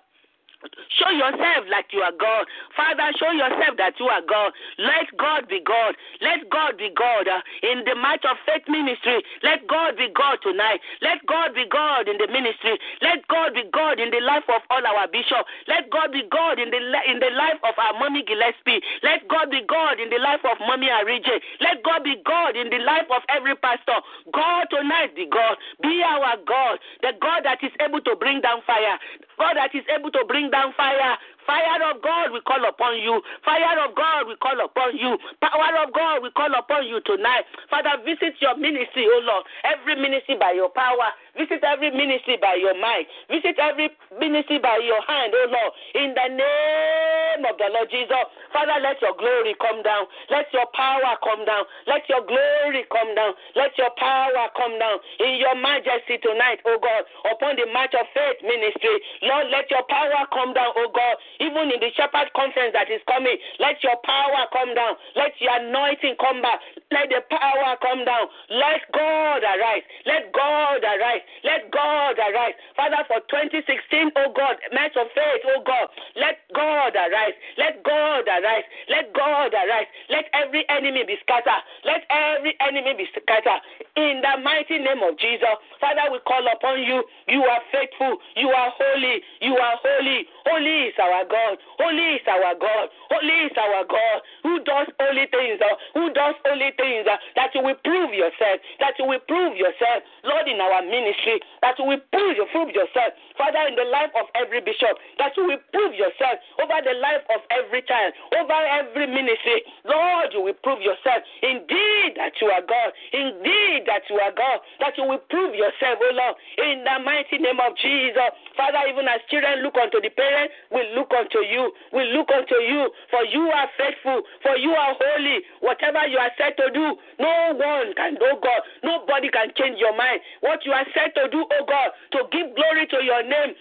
[0.99, 2.47] Show yourself like you are God.
[2.77, 4.53] Father, show yourself that you are God.
[4.79, 5.97] Let God be God.
[6.21, 9.23] Let God be God uh, in the March of Faith ministry.
[9.43, 10.81] Let God be God tonight.
[11.03, 12.79] Let God be God in the ministry.
[13.03, 15.51] Let God be God in the life of all our bishops.
[15.67, 18.79] Let God be God in the in the life of our mommy Gillespie.
[19.03, 21.43] Let God be God in the life of mommy Arije.
[21.61, 23.99] Let God be God in the life of every pastor.
[24.31, 25.59] God tonight be God.
[25.83, 26.79] Be our God.
[27.03, 28.99] The God that is able to bring down fire.
[29.39, 33.21] God that is able to bring down fire Fire of God, we call upon you.
[33.45, 35.19] Fire of God, we call upon you.
[35.43, 37.45] Power of God, we call upon you tonight.
[37.71, 39.45] Father, visit your ministry, oh Lord.
[39.65, 41.11] Every ministry by your power.
[41.37, 43.07] Visit every ministry by your mind.
[43.31, 45.73] Visit every ministry by your hand, oh Lord.
[45.97, 48.27] In the name of the Lord Jesus.
[48.53, 50.07] Father, let your glory come down.
[50.31, 51.65] Let your power come down.
[51.89, 53.33] Let your glory come down.
[53.57, 55.01] Let your power come down.
[55.19, 57.03] In your majesty tonight, oh God,
[57.33, 59.01] upon the march of faith ministry.
[59.25, 63.01] Lord, let your power come down, oh God even in the shepherd conference that is
[63.09, 64.97] coming, let your power come down.
[65.17, 66.61] Let your anointing come back.
[66.91, 68.27] Let the power come down.
[68.51, 69.87] Let God arise.
[70.05, 71.25] Let God arise.
[71.45, 72.57] Let God arise.
[72.77, 77.37] Father, for 2016, oh God, march of faith, oh God, let God arise.
[77.57, 78.67] Let God arise.
[78.89, 79.89] Let God arise.
[80.11, 81.63] Let every enemy be scattered.
[81.85, 83.61] Let every enemy be scattered.
[83.97, 87.05] In the mighty name of Jesus, Father, we call upon you.
[87.29, 88.19] You are faithful.
[88.37, 89.21] You are holy.
[89.41, 90.27] You are holy.
[90.47, 91.59] Holy is our God.
[91.79, 92.89] Holy is our God.
[93.11, 94.19] Holy is our God.
[94.43, 95.61] Who does holy things?
[95.61, 97.07] Uh, who does holy things?
[97.07, 98.59] Uh, that you will prove yourself.
[98.81, 101.41] That you will prove yourself, Lord, in our ministry.
[101.63, 104.99] That you will prove, you prove yourself, Father, in the life of every bishop.
[105.19, 109.63] That you will prove yourself over the life of every child, over every ministry.
[109.85, 111.23] Lord, you will prove yourself.
[111.43, 112.91] Indeed, that you are God.
[113.13, 114.61] Indeed, that you are God.
[114.81, 118.33] That you will prove yourself, oh Lord, in the mighty name of Jesus.
[118.57, 121.73] Father, even as children look unto the parents, we look unto you.
[121.93, 122.91] We look unto you.
[123.11, 124.23] For you are faithful.
[124.43, 125.41] For you are holy.
[125.61, 129.97] Whatever you are set to do, no one can, oh God, nobody can change your
[129.97, 130.21] mind.
[130.41, 133.55] What you are set to do, oh God, to give glory to your name,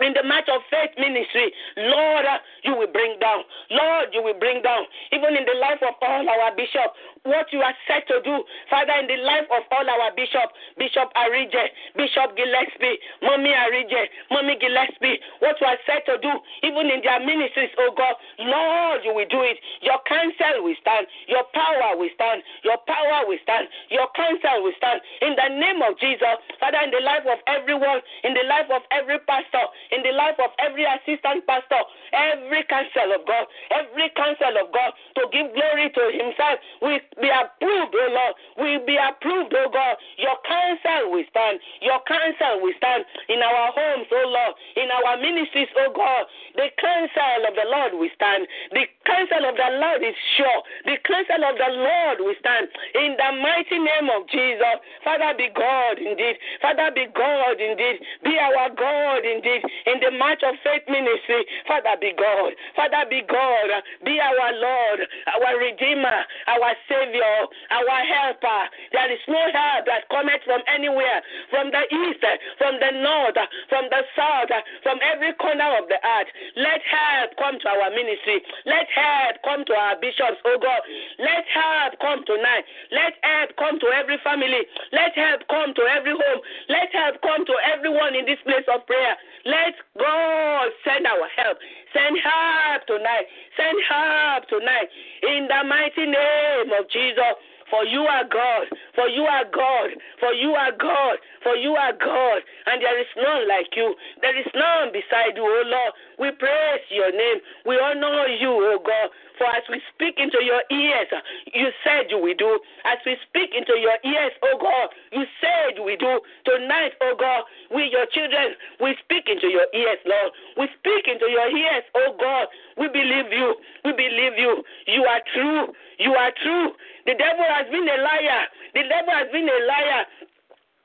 [0.00, 2.26] in the march of faith ministry, Lord,
[2.64, 3.44] you will bring down.
[3.70, 4.84] Lord, you will bring down.
[5.12, 6.92] Even in the life of all our bishops,
[7.26, 11.10] what you are set to do, Father, in the life of all our bishop, Bishop
[11.18, 17.02] Arije, Bishop Gillespie, Mommy Arije, Mommy Gillespie, what you are set to do, even in
[17.02, 19.58] their ministries, oh God, Lord, you will do it.
[19.82, 24.76] Your counsel will stand, your power will stand, your power will stand, your counsel will
[24.78, 25.00] stand.
[25.22, 28.82] In the name of Jesus, Father, in the life of everyone, in the life of
[28.94, 31.82] every pastor, in the life of every assistant pastor,
[32.14, 37.28] every counsel of God, every counsel of God to give glory to Himself, we be
[37.28, 38.34] approved, oh Lord.
[38.60, 39.96] We be approved, oh God.
[40.18, 41.60] Your counsel will stand.
[41.80, 44.52] Your counsel will stand in our homes, oh Lord.
[44.76, 46.28] In our ministries, oh God.
[46.56, 48.44] The counsel of the Lord will stand.
[48.72, 50.60] The counsel of the Lord is sure.
[50.84, 52.68] The counsel of the Lord will stand.
[53.00, 54.76] In the mighty name of Jesus.
[55.04, 56.36] Father, be God indeed.
[56.60, 58.00] Father, be God indeed.
[58.24, 59.64] Be our God indeed.
[59.88, 62.52] In the march of faith ministry, Father, be God.
[62.76, 63.68] Father, be God.
[64.04, 65.00] Be our Lord,
[65.32, 66.72] our Redeemer, our
[67.06, 68.62] Savior, our helper.
[68.92, 72.24] There is no help that cometh from anywhere, from the east,
[72.58, 73.38] from the north,
[73.68, 74.50] from the south,
[74.82, 76.30] from every corner of the earth.
[76.56, 78.42] Let help come to our ministry.
[78.66, 80.82] Let help come to our bishops, oh God.
[81.18, 82.64] Let help come tonight.
[82.90, 84.66] Let help come to every family.
[84.92, 86.40] Let help come to every home.
[86.68, 89.14] Let help come to everyone in this place of prayer.
[89.46, 91.58] Let God send our help.
[91.92, 93.26] Send help tonight.
[93.56, 94.88] Send help tonight.
[95.22, 97.36] In the mighty name of Jesus.
[97.70, 101.92] For you are God, for you are God, for you are God, for you are
[101.92, 103.94] God, and there is none like you.
[104.22, 105.92] There is none beside you, O Lord.
[106.16, 107.42] We praise your name.
[107.66, 109.10] We honor you, O God.
[109.38, 111.08] For as we speak into your ears,
[111.52, 112.58] you said you will do.
[112.84, 116.20] As we speak into your ears, oh God, you said we do.
[116.44, 120.32] Tonight, oh God, we, your children, we speak into your ears, Lord.
[120.56, 122.48] We speak into your ears, oh God.
[122.76, 123.56] We believe you.
[123.84, 124.64] We believe you.
[124.86, 125.72] You are true.
[125.98, 126.72] You are true.
[127.06, 128.42] The devil has been a liar.
[128.74, 130.04] The devil has been a liar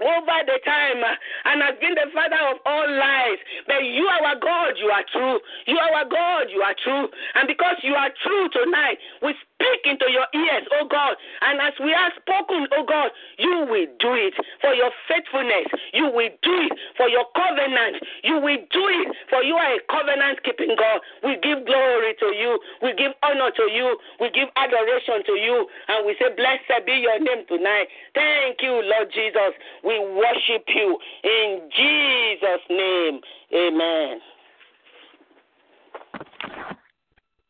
[0.01, 1.13] over the time uh,
[1.45, 3.39] and has been the father of all lies.
[3.67, 5.39] But you, are our God, you are true.
[5.67, 7.07] You, are our God, you are true.
[7.35, 11.15] And because you are true tonight, we speak into your ears, oh God.
[11.41, 15.69] And as we have spoken, oh God, you will do it for your faithfulness.
[15.93, 18.01] You will do it for your covenant.
[18.23, 21.01] You will do it for you are a covenant keeping God.
[21.23, 22.59] We give glory to you.
[22.81, 23.97] We give honor to you.
[24.19, 25.67] We give adoration to you.
[25.87, 27.87] And we say, Blessed be your name tonight.
[28.13, 29.53] Thank you, Lord Jesus.
[29.83, 33.21] We worship you in Jesus' name.
[33.53, 34.19] Amen.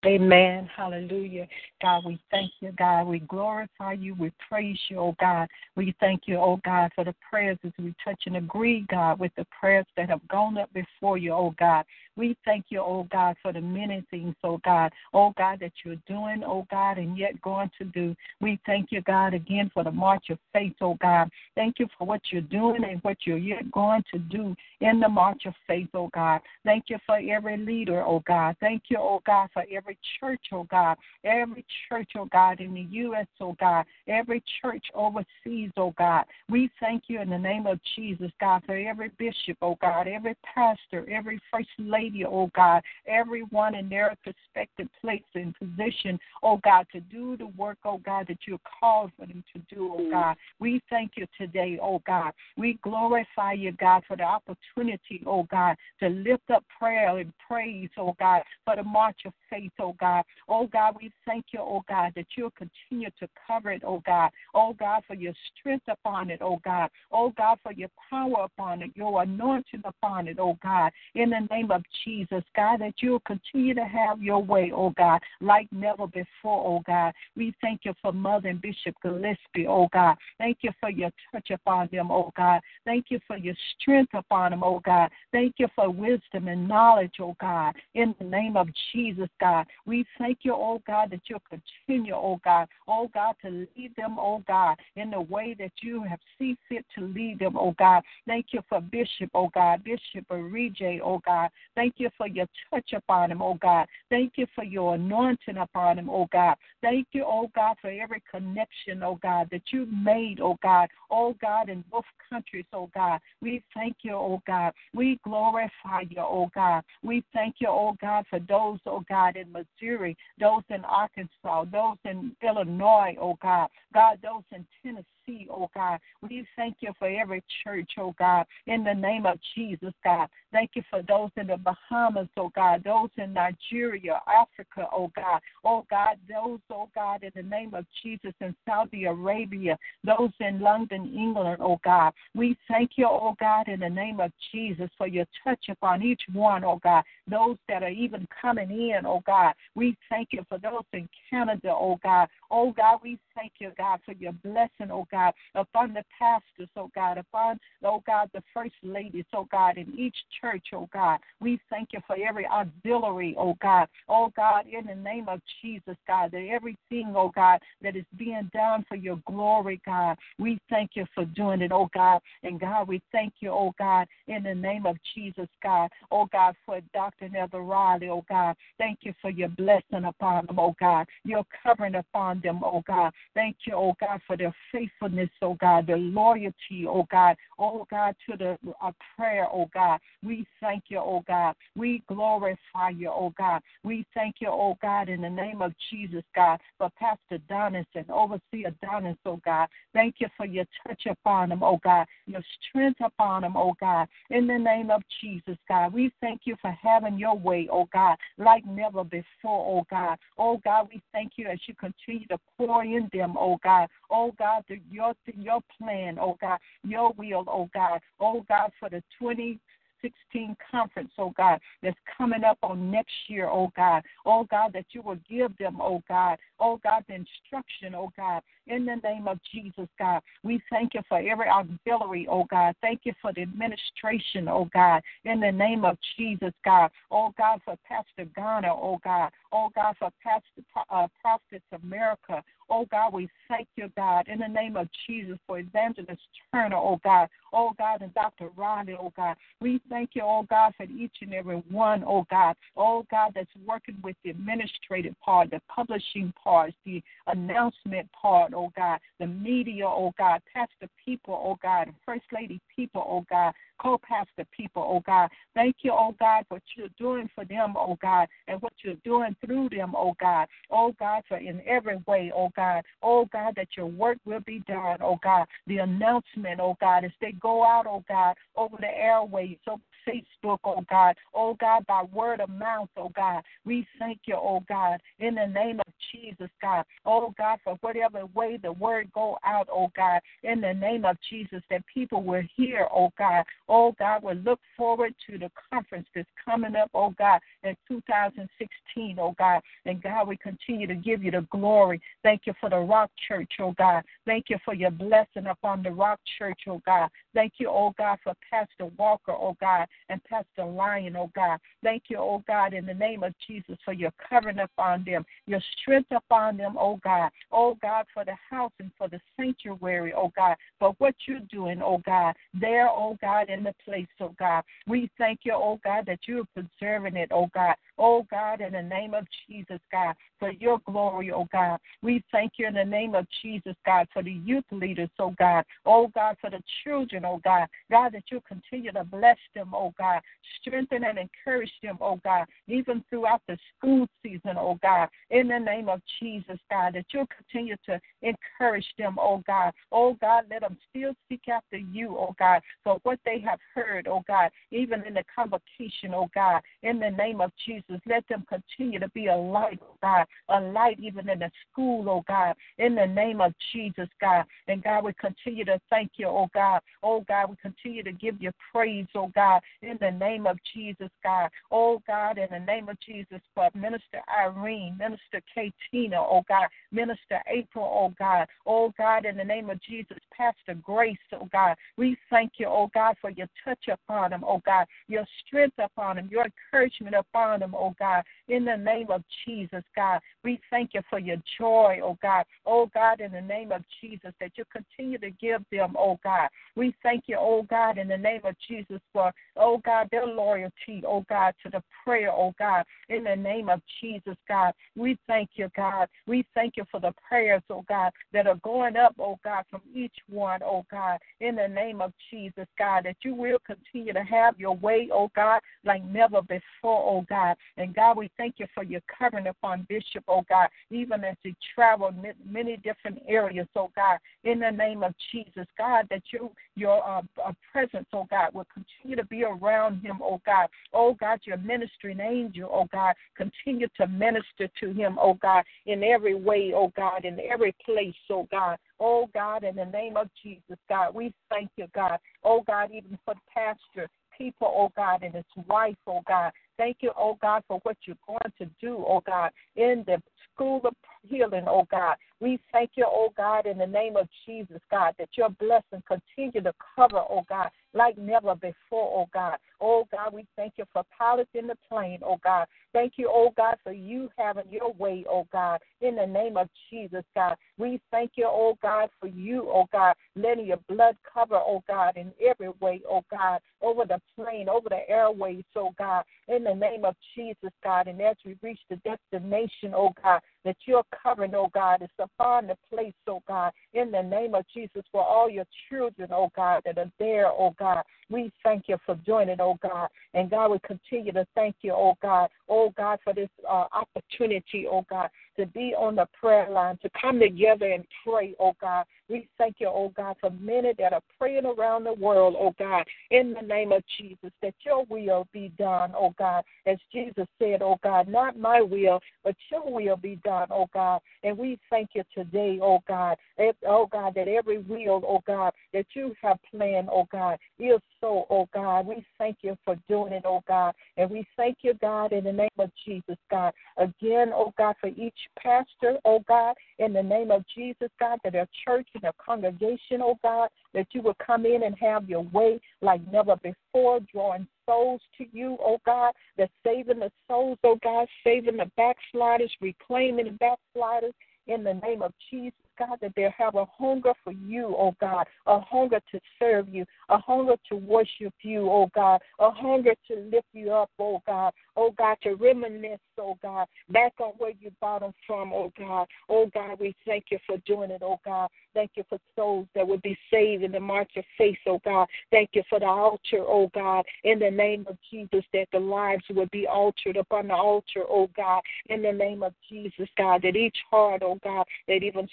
[0.04, 0.68] Amen.
[0.76, 1.48] Hallelujah.
[1.80, 3.04] God, we thank you, God.
[3.04, 4.16] We glorify you.
[4.16, 5.48] We praise you, oh God.
[5.76, 9.32] We thank you, oh God, for the prayers as we touch and agree, God, with
[9.38, 11.86] the prayers that have gone up before you, oh God.
[12.22, 15.96] We thank you, oh God, for the many things, oh God, oh God, that you're
[16.08, 18.16] doing, oh God, and yet going to do.
[18.40, 21.32] We thank you, God, again for the march of faith, oh God.
[21.56, 25.10] Thank you for what you're doing and what you're yet going to do in the
[25.10, 26.42] march of faith, oh God.
[26.64, 28.56] Thank you for every leader, oh God.
[28.60, 30.98] Thank you, oh God, for every church, oh God.
[31.24, 33.86] Every church, oh God, in the U.S., oh God.
[34.08, 36.26] Every church overseas, oh God.
[36.50, 40.36] We thank you in the name of Jesus, God, for every bishop, oh God, every
[40.54, 46.60] pastor, every first lady lady, oh God, everyone in their respective place and position, oh
[46.64, 50.02] God, to do the work, oh God, that you called for them to do, oh
[50.02, 50.12] mm.
[50.12, 50.36] God.
[50.60, 52.34] We thank you today, oh God.
[52.58, 57.90] We glorify you, God, for the opportunity, oh God, to lift up prayer and praise,
[57.98, 60.24] oh God, for the march of faith, oh God.
[60.48, 64.32] Oh God, we thank you, oh God, that you'll continue to cover it, oh God.
[64.54, 66.90] Oh God, for your strength upon it, oh God.
[67.12, 70.92] Oh God, for your power upon it, your anointing upon it, oh God.
[71.16, 75.22] In the name of Jesus, God, that you'll continue to have your way, oh God,
[75.40, 77.14] like never before, oh God.
[77.36, 80.16] We thank you for Mother and Bishop Gillespie, oh God.
[80.38, 82.62] Thank you for your touch upon them, oh God.
[82.86, 85.10] Thank you for your strength upon them, oh God.
[85.32, 87.76] Thank you for wisdom and knowledge, oh God.
[87.94, 92.40] In the name of Jesus, God, we thank you, oh God, that you'll continue, oh
[92.44, 96.58] God, oh God, to lead them, oh God, in the way that you have seen
[96.70, 98.04] fit to lead them, oh God.
[98.28, 101.50] Thank you for Bishop, oh God, Bishop Arije, oh God.
[101.76, 103.88] Thank you for your touch upon him, oh God.
[104.10, 106.56] Thank you for your anointing upon him, oh God.
[106.82, 111.36] Thank you, oh God, for every connection, oh God, that you've made, oh God, oh
[111.42, 113.20] God, in both countries, oh God.
[113.42, 114.74] We thank you, oh God.
[114.94, 116.84] We glorify you, oh God.
[117.04, 121.98] We thank you, oh God, for those, oh God, in Missouri, those in Arkansas, those
[122.06, 126.00] in Illinois, oh God, God, those in Tennessee oversee, oh God.
[126.22, 130.28] We thank you for every church, oh God, in the name of Jesus, God.
[130.52, 135.42] Thank you for those in the Bahamas, oh God, those in Nigeria, Africa, oh God.
[135.64, 140.60] Oh God, those, oh God, in the name of Jesus in Saudi Arabia, those in
[140.60, 142.14] London, England, oh God.
[142.36, 146.22] We thank you, oh God, in the name of Jesus for your touch upon each
[146.34, 147.04] one, oh God.
[147.28, 149.54] Those that are even coming in, oh God.
[149.76, 152.28] We thank you for those in Canada, oh God.
[152.50, 156.90] Oh God, we thank you, God, for your blessing, oh God, upon the pastors, oh
[156.96, 161.20] God, upon, oh God, the first ladies, oh God, in each church, oh God.
[161.40, 163.88] We thank you for every auxiliary, oh God.
[164.08, 168.50] Oh God, in the name of Jesus, God, that everything, oh God, that is being
[168.54, 170.18] done for your glory, God.
[170.40, 172.22] We thank you for doing it, oh God.
[172.44, 175.90] And God, we thank you, oh God, in the name of Jesus, God.
[176.12, 177.30] Oh God, for Dr.
[177.30, 178.56] Nether Riley, oh God.
[178.78, 181.08] Thank you for your blessing upon them, oh God.
[181.24, 183.14] Your covering upon them, oh God.
[183.34, 185.01] Thank you, oh God, for their faithfulness,
[185.42, 187.36] oh God, their loyalty, oh God.
[187.58, 190.00] Oh God, to the uh, prayer, oh God.
[190.24, 191.56] We thank you, oh God.
[191.76, 193.62] We glorify you, oh God.
[193.84, 198.10] We thank you, oh God, in the name of Jesus, God, for Pastor Donis and
[198.10, 199.68] Overseer Donis, oh God.
[199.94, 204.08] Thank you for your touch upon him, oh God, your strength upon him, oh God.
[204.30, 208.18] In the name of Jesus, God, we thank you for having your way, oh God,
[208.38, 210.18] like never before, oh God.
[210.38, 213.90] Oh God, we thank you as you continue to pour in them, oh God.
[214.10, 218.00] Oh God, the, your your plan, oh God, your will, oh God.
[218.20, 219.60] Oh God, for the 20
[220.02, 224.04] 16 conference, oh God, that's coming up on next year, oh God.
[224.26, 226.38] Oh God, that you will give them, oh God.
[226.60, 230.22] Oh God, the instruction, oh God, in the name of Jesus, God.
[230.44, 232.76] We thank you for every auxiliary, oh God.
[232.82, 236.92] Thank you for the administration, oh God, in the name of Jesus, God.
[237.12, 239.32] Oh God, for Pastor Ghana, oh God.
[239.52, 244.48] Oh God, for Pastor uh, Prophets America, Oh God, we thank you, God, in the
[244.48, 246.22] name of Jesus for Evangelist
[246.54, 247.28] Turner, oh God.
[247.54, 248.50] Oh God, and Dr.
[248.56, 249.36] Ronnie, oh God.
[249.60, 252.56] We thank you, oh God, for each and every one, oh God.
[252.78, 258.72] Oh God, that's working with the administrative part, the publishing part, the announcement part, oh
[258.76, 264.46] God, the media, oh God, pastor people, oh God, first lady people, oh God co-pastor
[264.56, 265.30] people, oh God.
[265.54, 269.36] Thank you, oh God, what you're doing for them, oh God, and what you're doing
[269.44, 270.48] through them, oh God.
[270.70, 272.84] Oh God, for in every way, oh God.
[273.02, 275.48] Oh God, that your work will be done, oh God.
[275.68, 280.60] The announcement, oh God, as they go out, oh God, over the airways, over Facebook,
[280.64, 281.16] oh God.
[281.34, 283.44] Oh God, by word of mouth, oh God.
[283.66, 286.86] We thank you, oh God, in the name of Jesus, God.
[287.06, 291.18] Oh God, for whatever way the word go out, oh God, in the name of
[291.30, 293.44] Jesus, that people will hear, oh God.
[293.70, 299.18] Oh God, we look forward to the conference that's coming up, oh God, in 2016,
[299.20, 299.62] oh God.
[299.86, 302.02] And God, we continue to give you the glory.
[302.24, 304.04] Thank you for the Rock Church, oh God.
[304.26, 307.10] Thank you for your blessing upon the Rock Church, oh God.
[307.34, 311.60] Thank you, oh God, for Pastor Walker, oh God and Pastor Lion, oh God.
[311.84, 315.62] Thank you, oh God, in the name of Jesus for your covering upon them, your
[315.80, 317.32] strength upon them, oh God.
[317.52, 321.82] Oh God, for the house and for the sanctuary, oh God, for what you're doing,
[321.84, 324.64] oh God, there, oh God, in the place, oh God.
[324.88, 327.76] We thank you, oh God, that you're preserving it, oh God.
[328.04, 331.80] Oh God, in the name of Jesus, God, for your glory, oh God.
[332.02, 335.66] We thank you in the name of Jesus, God, for the youth leaders, oh God.
[335.86, 337.68] Oh God, for the children, oh God.
[337.92, 340.20] God, that you continue to bless them, oh God.
[340.60, 345.08] Strengthen and encourage them, oh God, even throughout the school season, oh God.
[345.30, 349.74] In the name of Jesus, God, that you'll continue to encourage them, oh God.
[349.92, 354.08] Oh God, let them still seek after you, oh God, for what they have heard,
[354.08, 356.62] oh God, even in the convocation, oh God.
[356.82, 360.60] In the name of Jesus, let them continue to be a light, oh God, a
[360.60, 362.56] light even in the school, oh God.
[362.78, 364.46] In the name of Jesus, God.
[364.68, 366.82] And God, we continue to thank you, oh God.
[367.04, 371.10] Oh God, we continue to give you praise, oh God in the name of Jesus,
[371.24, 371.50] God.
[371.72, 377.42] Oh, God, in the name of Jesus, for Minister Irene, Minister Katina, oh, God, Minister
[377.48, 378.48] April, oh, God.
[378.66, 381.76] Oh, God, in the name of Jesus, Pastor Grace, oh, God.
[381.98, 386.18] We thank you, oh, God, for your touch upon them, oh, God, your strength upon
[386.18, 388.24] them, your encouragement upon them, oh, God.
[388.48, 392.46] In the name of Jesus, God, we thank you for your joy, oh, God.
[392.66, 396.50] Oh, God, in the name of Jesus, that you continue to give them, oh, God.
[396.76, 401.04] We thank you, oh, God, in the name of Jesus, for oh God, their loyalty,
[401.06, 404.74] oh God, to the prayer, oh God, in the name of Jesus, God.
[404.96, 406.08] We thank you, God.
[406.28, 409.82] We thank you for the prayers, oh God, that are going up, oh God, from
[409.94, 414.24] each one, oh God, in the name of Jesus, God, that you will continue to
[414.24, 417.56] have your way, oh God, like never before, oh God.
[417.78, 421.56] And God, we thank you for your covering upon Bishop, oh God, even as he
[421.76, 422.16] traveled
[422.50, 427.22] many different areas, oh God, in the name of Jesus, God, that you, your uh,
[427.44, 430.68] uh, presence, oh God, will continue to be around him, oh God.
[430.94, 436.04] Oh God, your ministering angel, oh God, continue to minister to him, oh God, in
[436.04, 438.78] every way, oh God, in every place, oh God.
[439.04, 442.20] Oh God, in the name of Jesus, God, we thank you, God.
[442.44, 446.52] Oh God, even for the pastor, people, oh God, and his wife, oh God.
[446.78, 450.22] Thank you, oh God, for what you're going to do, oh God, in the
[450.54, 450.94] school of
[451.28, 452.16] healing, oh God.
[452.40, 456.62] We thank you, oh God, in the name of Jesus, God, that your blessing continue
[456.62, 459.58] to cover, oh God, like never before, oh God.
[459.82, 462.68] Oh God, we thank you for piloting the plane, oh God.
[462.94, 466.70] Thank you, oh God, for you having your way, oh God, in the name of
[466.90, 467.56] Jesus, God.
[467.78, 472.16] We thank you, oh God, for you, oh God, letting your blood cover, oh God,
[472.18, 476.74] in every way, oh God, over the plane, over the airways, oh God, in the
[476.74, 478.08] name of Jesus, God.
[478.08, 482.68] And as we reach the destination, oh God, that you're covering, oh God, is upon
[482.68, 486.84] the place, oh God, in the name of Jesus, for all your children, oh God,
[486.86, 488.04] that are there, oh God.
[488.30, 490.08] We thank you for doing it, God.
[490.34, 494.88] And God, we continue to thank you, oh God, oh God, for this uh, opportunity,
[494.90, 499.06] oh God, to be on the prayer line, to come together and pray, oh God.
[499.30, 503.06] We thank you, oh God, for many that are praying around the world, oh God,
[503.30, 506.64] in the name of Jesus, that your will be done, oh God.
[506.86, 511.22] As Jesus said, oh God, not my will, but your will be done, oh God.
[511.44, 513.38] And we thank you today, oh God,
[513.86, 518.46] oh God, that every will, oh God, that you have planned, oh God, is so,
[518.50, 519.06] oh God.
[519.06, 520.94] We thank you for doing it, oh God.
[521.18, 523.74] And we thank you, God, in the name of Jesus, God.
[523.98, 528.54] Again, oh God, for each pastor, oh God, in the name of Jesus, God, that
[528.54, 532.44] their church and their congregation, oh God, that you will come in and have your
[532.54, 537.98] way like never before, drawing souls to you, oh God, that saving the souls, oh
[538.04, 541.34] God, saving the backsliders, reclaiming the backsliders
[541.68, 542.74] in the name of Jesus.
[543.02, 547.06] God, that they have a hunger for you, oh God, a hunger to serve you,
[547.30, 551.74] a hunger to worship you, oh God, a hunger to lift you up, oh God,
[551.96, 556.28] oh God, to reminisce, oh God, back on where you brought them from, oh God.
[556.50, 558.70] Oh God, we thank you for doing it, oh God.
[558.94, 562.28] Thank you for souls that would be saved in the march of faith, oh God.
[562.52, 566.44] Thank you for the altar, oh God, in the name of Jesus, that the lives
[566.52, 570.76] would be altered upon the altar, oh God, in the name of Jesus, God, that
[570.76, 572.48] each heart, oh God, that even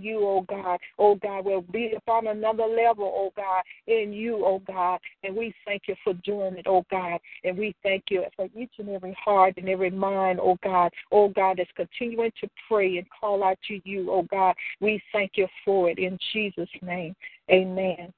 [0.00, 4.60] you, oh God, oh God, we'll be upon another level, oh God, in you, oh
[4.66, 5.00] God.
[5.24, 7.18] And we thank you for doing it, oh God.
[7.44, 11.28] And we thank you for each and every heart and every mind, oh God, oh
[11.28, 14.54] God, that's continuing to pray and call out to you, oh God.
[14.80, 17.14] We thank you for it in Jesus' name.
[17.50, 18.12] Amen.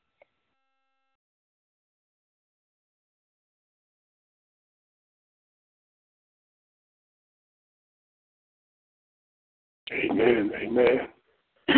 [9.93, 10.51] Amen.
[10.61, 11.09] Amen.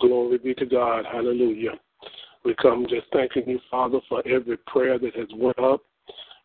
[0.00, 1.04] Glory be to God.
[1.10, 1.72] Hallelujah.
[2.44, 5.82] We come just thanking you, Father, for every prayer that has went up.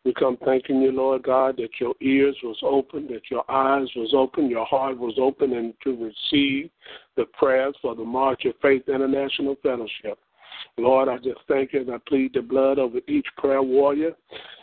[0.05, 4.13] We come thanking you, Lord God, that your ears was open, that your eyes was
[4.15, 6.69] open, your heart was open, and to receive
[7.17, 10.19] the prayers for the March of Faith International Fellowship.
[10.77, 14.13] Lord, I just thank you and I plead the blood over each prayer warrior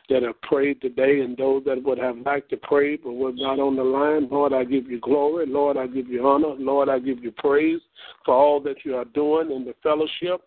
[0.09, 3.59] that have prayed today and those that would have liked to pray but were not
[3.59, 4.29] on the line.
[4.31, 5.47] Lord, I give you glory.
[5.47, 6.55] Lord, I give you honor.
[6.59, 7.81] Lord, I give you praise
[8.25, 10.43] for all that you are doing in the fellowship.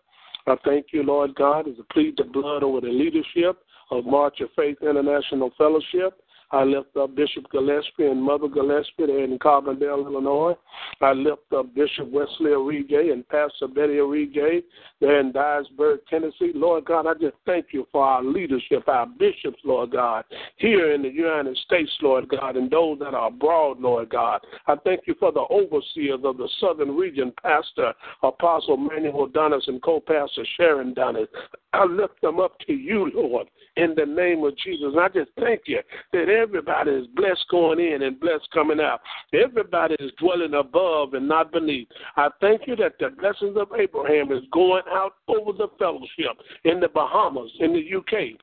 [0.46, 3.58] I thank you, Lord God, as I plead the blood over the leadership
[3.90, 6.22] of March of Faith International Fellowship.
[6.50, 10.54] I lift up Bishop Gillespie and Mother Gillespie in Carbondale, Illinois.
[11.00, 14.62] I lift up Bishop Wesley Orige and Pastor Betty Orige
[15.00, 16.52] there in Dyersburg, Tennessee.
[16.54, 20.24] Lord God, I just thank you for our leadership, our bishops, Lord God,
[20.56, 24.40] here in the United States, Lord God, and those that are abroad, Lord God.
[24.66, 27.92] I thank you for the overseers of the Southern Region, Pastor
[28.22, 31.26] Apostle Manuel Donis and co-pastor Sharon Donis.
[31.72, 34.86] I lift them up to you, Lord, in the name of Jesus.
[34.86, 35.80] And I just thank you
[36.12, 39.00] that everybody is blessed going in and blessed coming out.
[39.32, 41.88] Everybody is dwelling above and not beneath.
[42.16, 46.80] I thank you that the blessings of Abraham is going out over the fellowship in
[46.80, 48.38] the Bahamas, in the UK,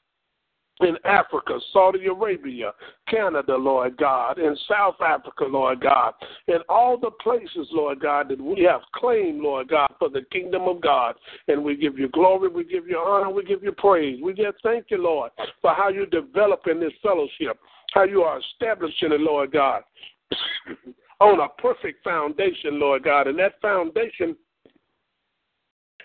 [0.82, 2.74] in Africa, Saudi Arabia,
[3.08, 6.14] Canada, Lord God, in South Africa, Lord God,
[6.48, 10.64] in all the places, Lord God, that we have claimed, Lord God, for the kingdom
[10.64, 11.16] of God.
[11.48, 14.20] And we give you glory, we give you honor, we give you praise.
[14.22, 15.32] We just thank you, Lord,
[15.62, 17.58] for how you're developing this fellowship,
[17.94, 19.84] how you are establishing it, Lord God,
[21.20, 23.28] on a perfect foundation, Lord God.
[23.28, 24.36] And that foundation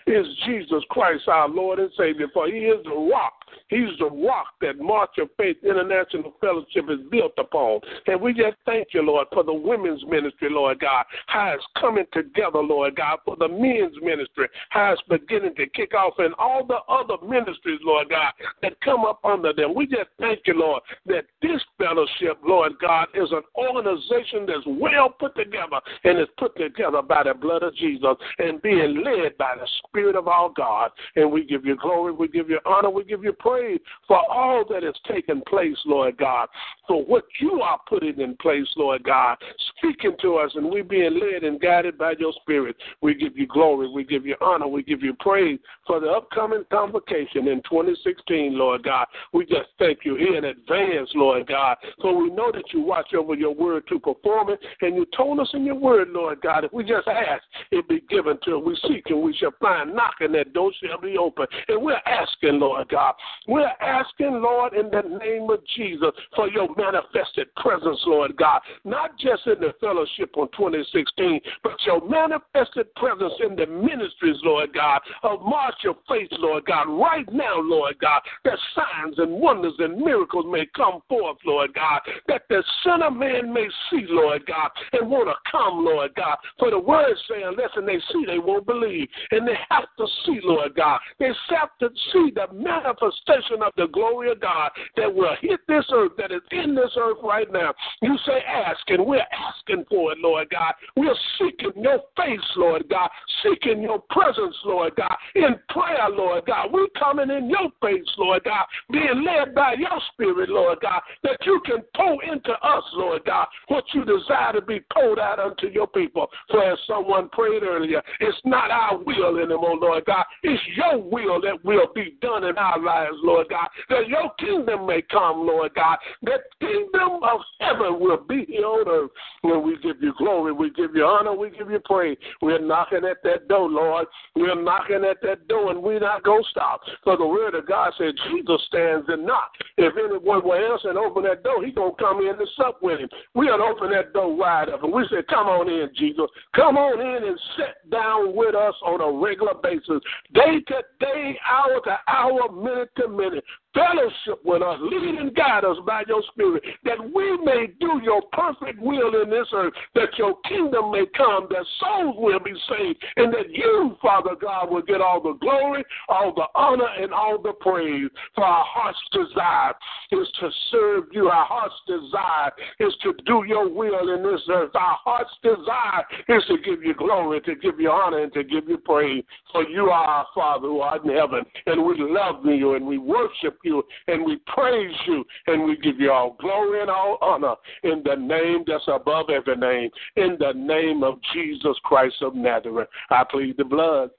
[0.07, 3.33] is Jesus Christ, our Lord and Savior, for He is the rock
[3.69, 7.79] He's the rock that March of Faith International Fellowship is built upon.
[8.07, 12.05] And we just thank you, Lord, for the women's ministry, Lord God, how it's coming
[12.13, 16.65] together, Lord God, for the men's ministry, how it's beginning to kick off, and all
[16.65, 18.31] the other ministries, Lord God,
[18.61, 19.73] that come up under them.
[19.75, 25.09] We just thank you, Lord, that this fellowship, Lord God, is an organization that's well
[25.09, 29.55] put together and is put together by the blood of Jesus and being led by
[29.55, 30.91] the Spirit of our God.
[31.15, 34.63] And we give you glory, we give you honor, we give you praise for all
[34.69, 36.47] that has taken place, Lord God,
[36.87, 39.37] for what you are putting in place, Lord God,
[39.77, 42.75] speaking to us and we're being led and guided by your Spirit.
[43.01, 46.63] We give you glory, we give you honor, we give you praise for the upcoming
[46.71, 49.07] convocation in 2016, Lord God.
[49.33, 53.35] We just thank you in advance, Lord God, for we know that you watch over
[53.35, 56.73] your word to perform it, and you told us in your word, Lord God, if
[56.73, 58.63] we just ask, it be given to us.
[58.65, 61.47] We seek and we shall find, knocking that door shall be open.
[61.67, 63.13] And we're asking, Lord God,
[63.47, 69.17] we're asking, Lord, in the name of Jesus, for your manifested presence, Lord God, not
[69.17, 75.01] just in the fellowship on 2016, but your manifested presence in the ministries, Lord God,
[75.23, 79.97] of March of Faith, Lord God, right now, Lord God, that signs and wonders and
[79.97, 84.69] miracles may come forth, Lord God, that the Son of Man may see, Lord God,
[84.93, 86.37] and want to come, Lord God.
[86.59, 89.07] For the word say, unless they see, they won't believe.
[89.31, 90.99] And they have to see, Lord God.
[91.19, 93.20] They have to see the manifestation
[93.61, 97.17] of the glory of God that will hit this earth, that is in this earth
[97.23, 97.73] right now.
[98.01, 100.73] You say ask, and we're asking for it, Lord God.
[100.95, 103.09] We're seeking your face, Lord God,
[103.43, 106.69] seeking your presence, Lord God, in prayer, Lord God.
[106.71, 111.37] We're coming in your face, Lord God, being led by your spirit, Lord God, that
[111.45, 115.67] you can pour into us, Lord God, what you desire to be poured out unto
[115.67, 116.27] your people.
[116.49, 120.25] For as someone prayed earlier, it's not our will anymore, Lord God.
[120.43, 123.67] It's your will that will be done in our lives, Lord God.
[123.89, 125.97] That your kingdom may come, Lord God.
[126.23, 129.11] That kingdom of heaven will be here on earth.
[129.41, 132.17] When we give you glory, we give you honor, we give you praise.
[132.41, 134.07] We're knocking at that door, Lord.
[134.35, 136.81] We're knocking at that door, and we're not going to stop.
[137.03, 139.51] For the word of God said, Jesus stands and knock.
[139.77, 142.81] If anyone will answer and open that door, he's going to come in and sup
[142.81, 143.09] with him.
[143.33, 146.27] We'll open that door wide up, and we say, Come on in, Jesus.
[146.55, 150.01] Come on in and sit down with us on a regular basis,
[150.33, 153.43] day to day, hour to hour, minute to minute
[153.73, 158.21] fellowship with us, lead and guide us by your spirit, that we may do your
[158.33, 163.03] perfect will in this earth, that your kingdom may come, that souls will be saved,
[163.17, 167.41] and that you, Father God, will get all the glory, all the honor, and all
[167.41, 168.09] the praise.
[168.35, 169.73] For our heart's desire
[170.11, 171.27] is to serve you.
[171.29, 174.71] Our heart's desire is to do your will in this earth.
[174.75, 178.67] Our heart's desire is to give you glory, to give you honor, and to give
[178.67, 179.23] you praise.
[179.51, 182.97] For you are our Father who art in heaven, and we love you and we
[182.97, 187.55] worship you and we praise you and we give you all glory and all honor
[187.83, 192.89] in the name that's above every name, in the name of Jesus Christ of Nazareth.
[193.09, 194.09] I plead the blood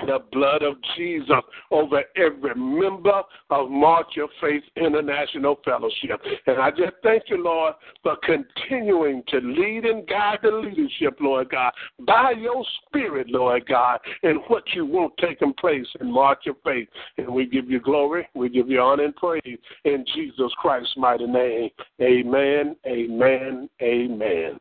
[0.00, 6.20] the blood of Jesus over every member of March of Faith International Fellowship.
[6.46, 11.50] And I just thank you, Lord, for continuing to lead and guide the leadership, Lord
[11.50, 16.56] God, by your spirit, Lord God, and what you want taking place in March of
[16.64, 16.88] Faith.
[17.18, 21.26] And we give you glory, we give you honor and praise in Jesus Christ's mighty
[21.26, 21.70] name.
[22.00, 24.60] Amen, amen, amen.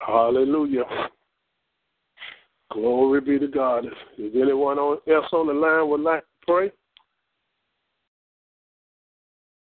[0.00, 0.84] Hallelujah.
[2.72, 3.86] Glory be to God.
[4.18, 6.72] Is anyone else on the line would like to pray?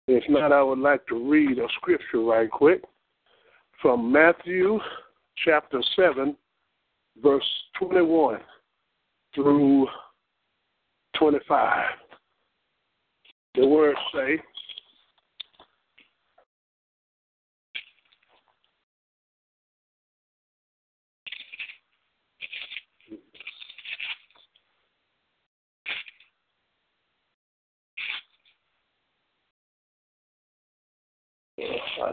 [0.07, 2.83] If not, I would like to read a scripture right quick
[3.81, 4.79] from Matthew
[5.45, 6.35] chapter 7,
[7.21, 7.45] verse
[7.79, 8.39] 21
[9.35, 9.87] through
[11.17, 11.85] 25.
[13.55, 14.39] The words say,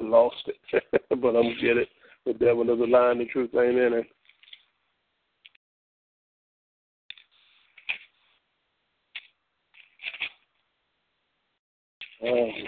[0.01, 1.89] I lost it, but I'm gonna get it.
[2.27, 4.07] The devil is a lie, and the truth ain't in it.
[12.23, 12.65] All right.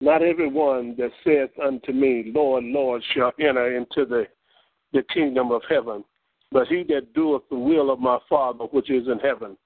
[0.00, 4.26] Not everyone that saith unto me, Lord, Lord, shall enter into the
[4.92, 6.04] the kingdom of heaven,
[6.52, 9.56] but he that doeth the will of my Father which is in heaven.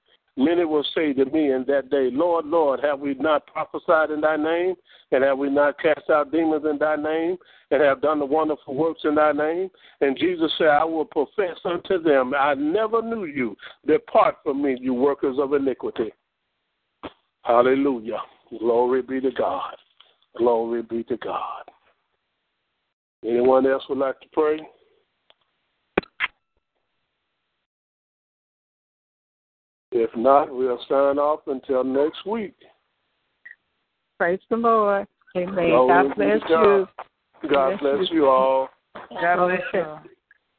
[0.41, 4.23] Many will say to me in that day, Lord, Lord, have we not prophesied in
[4.23, 4.75] thy name?
[5.13, 7.37] And have we not cast out demons in thy name?
[7.71, 9.69] And have done the wonderful works in thy name?
[10.01, 13.55] And Jesus said, I will profess unto them, I never knew you.
[13.87, 16.11] Depart from me, you workers of iniquity.
[17.43, 18.23] Hallelujah.
[18.59, 19.77] Glory be to God.
[20.39, 21.65] Glory be to God.
[23.27, 24.59] Anyone else would like to pray?
[29.93, 32.55] If not, we'll sign off until next week.
[34.19, 35.07] Praise the Lord.
[35.37, 35.55] Amen.
[35.55, 36.89] Glory God bless God.
[37.43, 37.49] you.
[37.49, 38.69] God bless you all.
[39.21, 39.87] God bless you.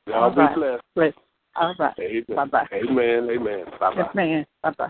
[0.08, 0.56] Y'all be right.
[0.56, 0.84] blessed.
[0.96, 1.14] Bless.
[1.56, 1.94] All right.
[2.00, 2.24] Amen.
[2.36, 2.68] Bye-bye.
[2.74, 3.30] Amen.
[3.30, 3.66] Amen.
[3.80, 3.94] Bye bye.
[3.98, 4.46] Yes, ma'am.
[4.64, 4.90] Bye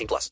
[0.01, 0.29] 18 plus.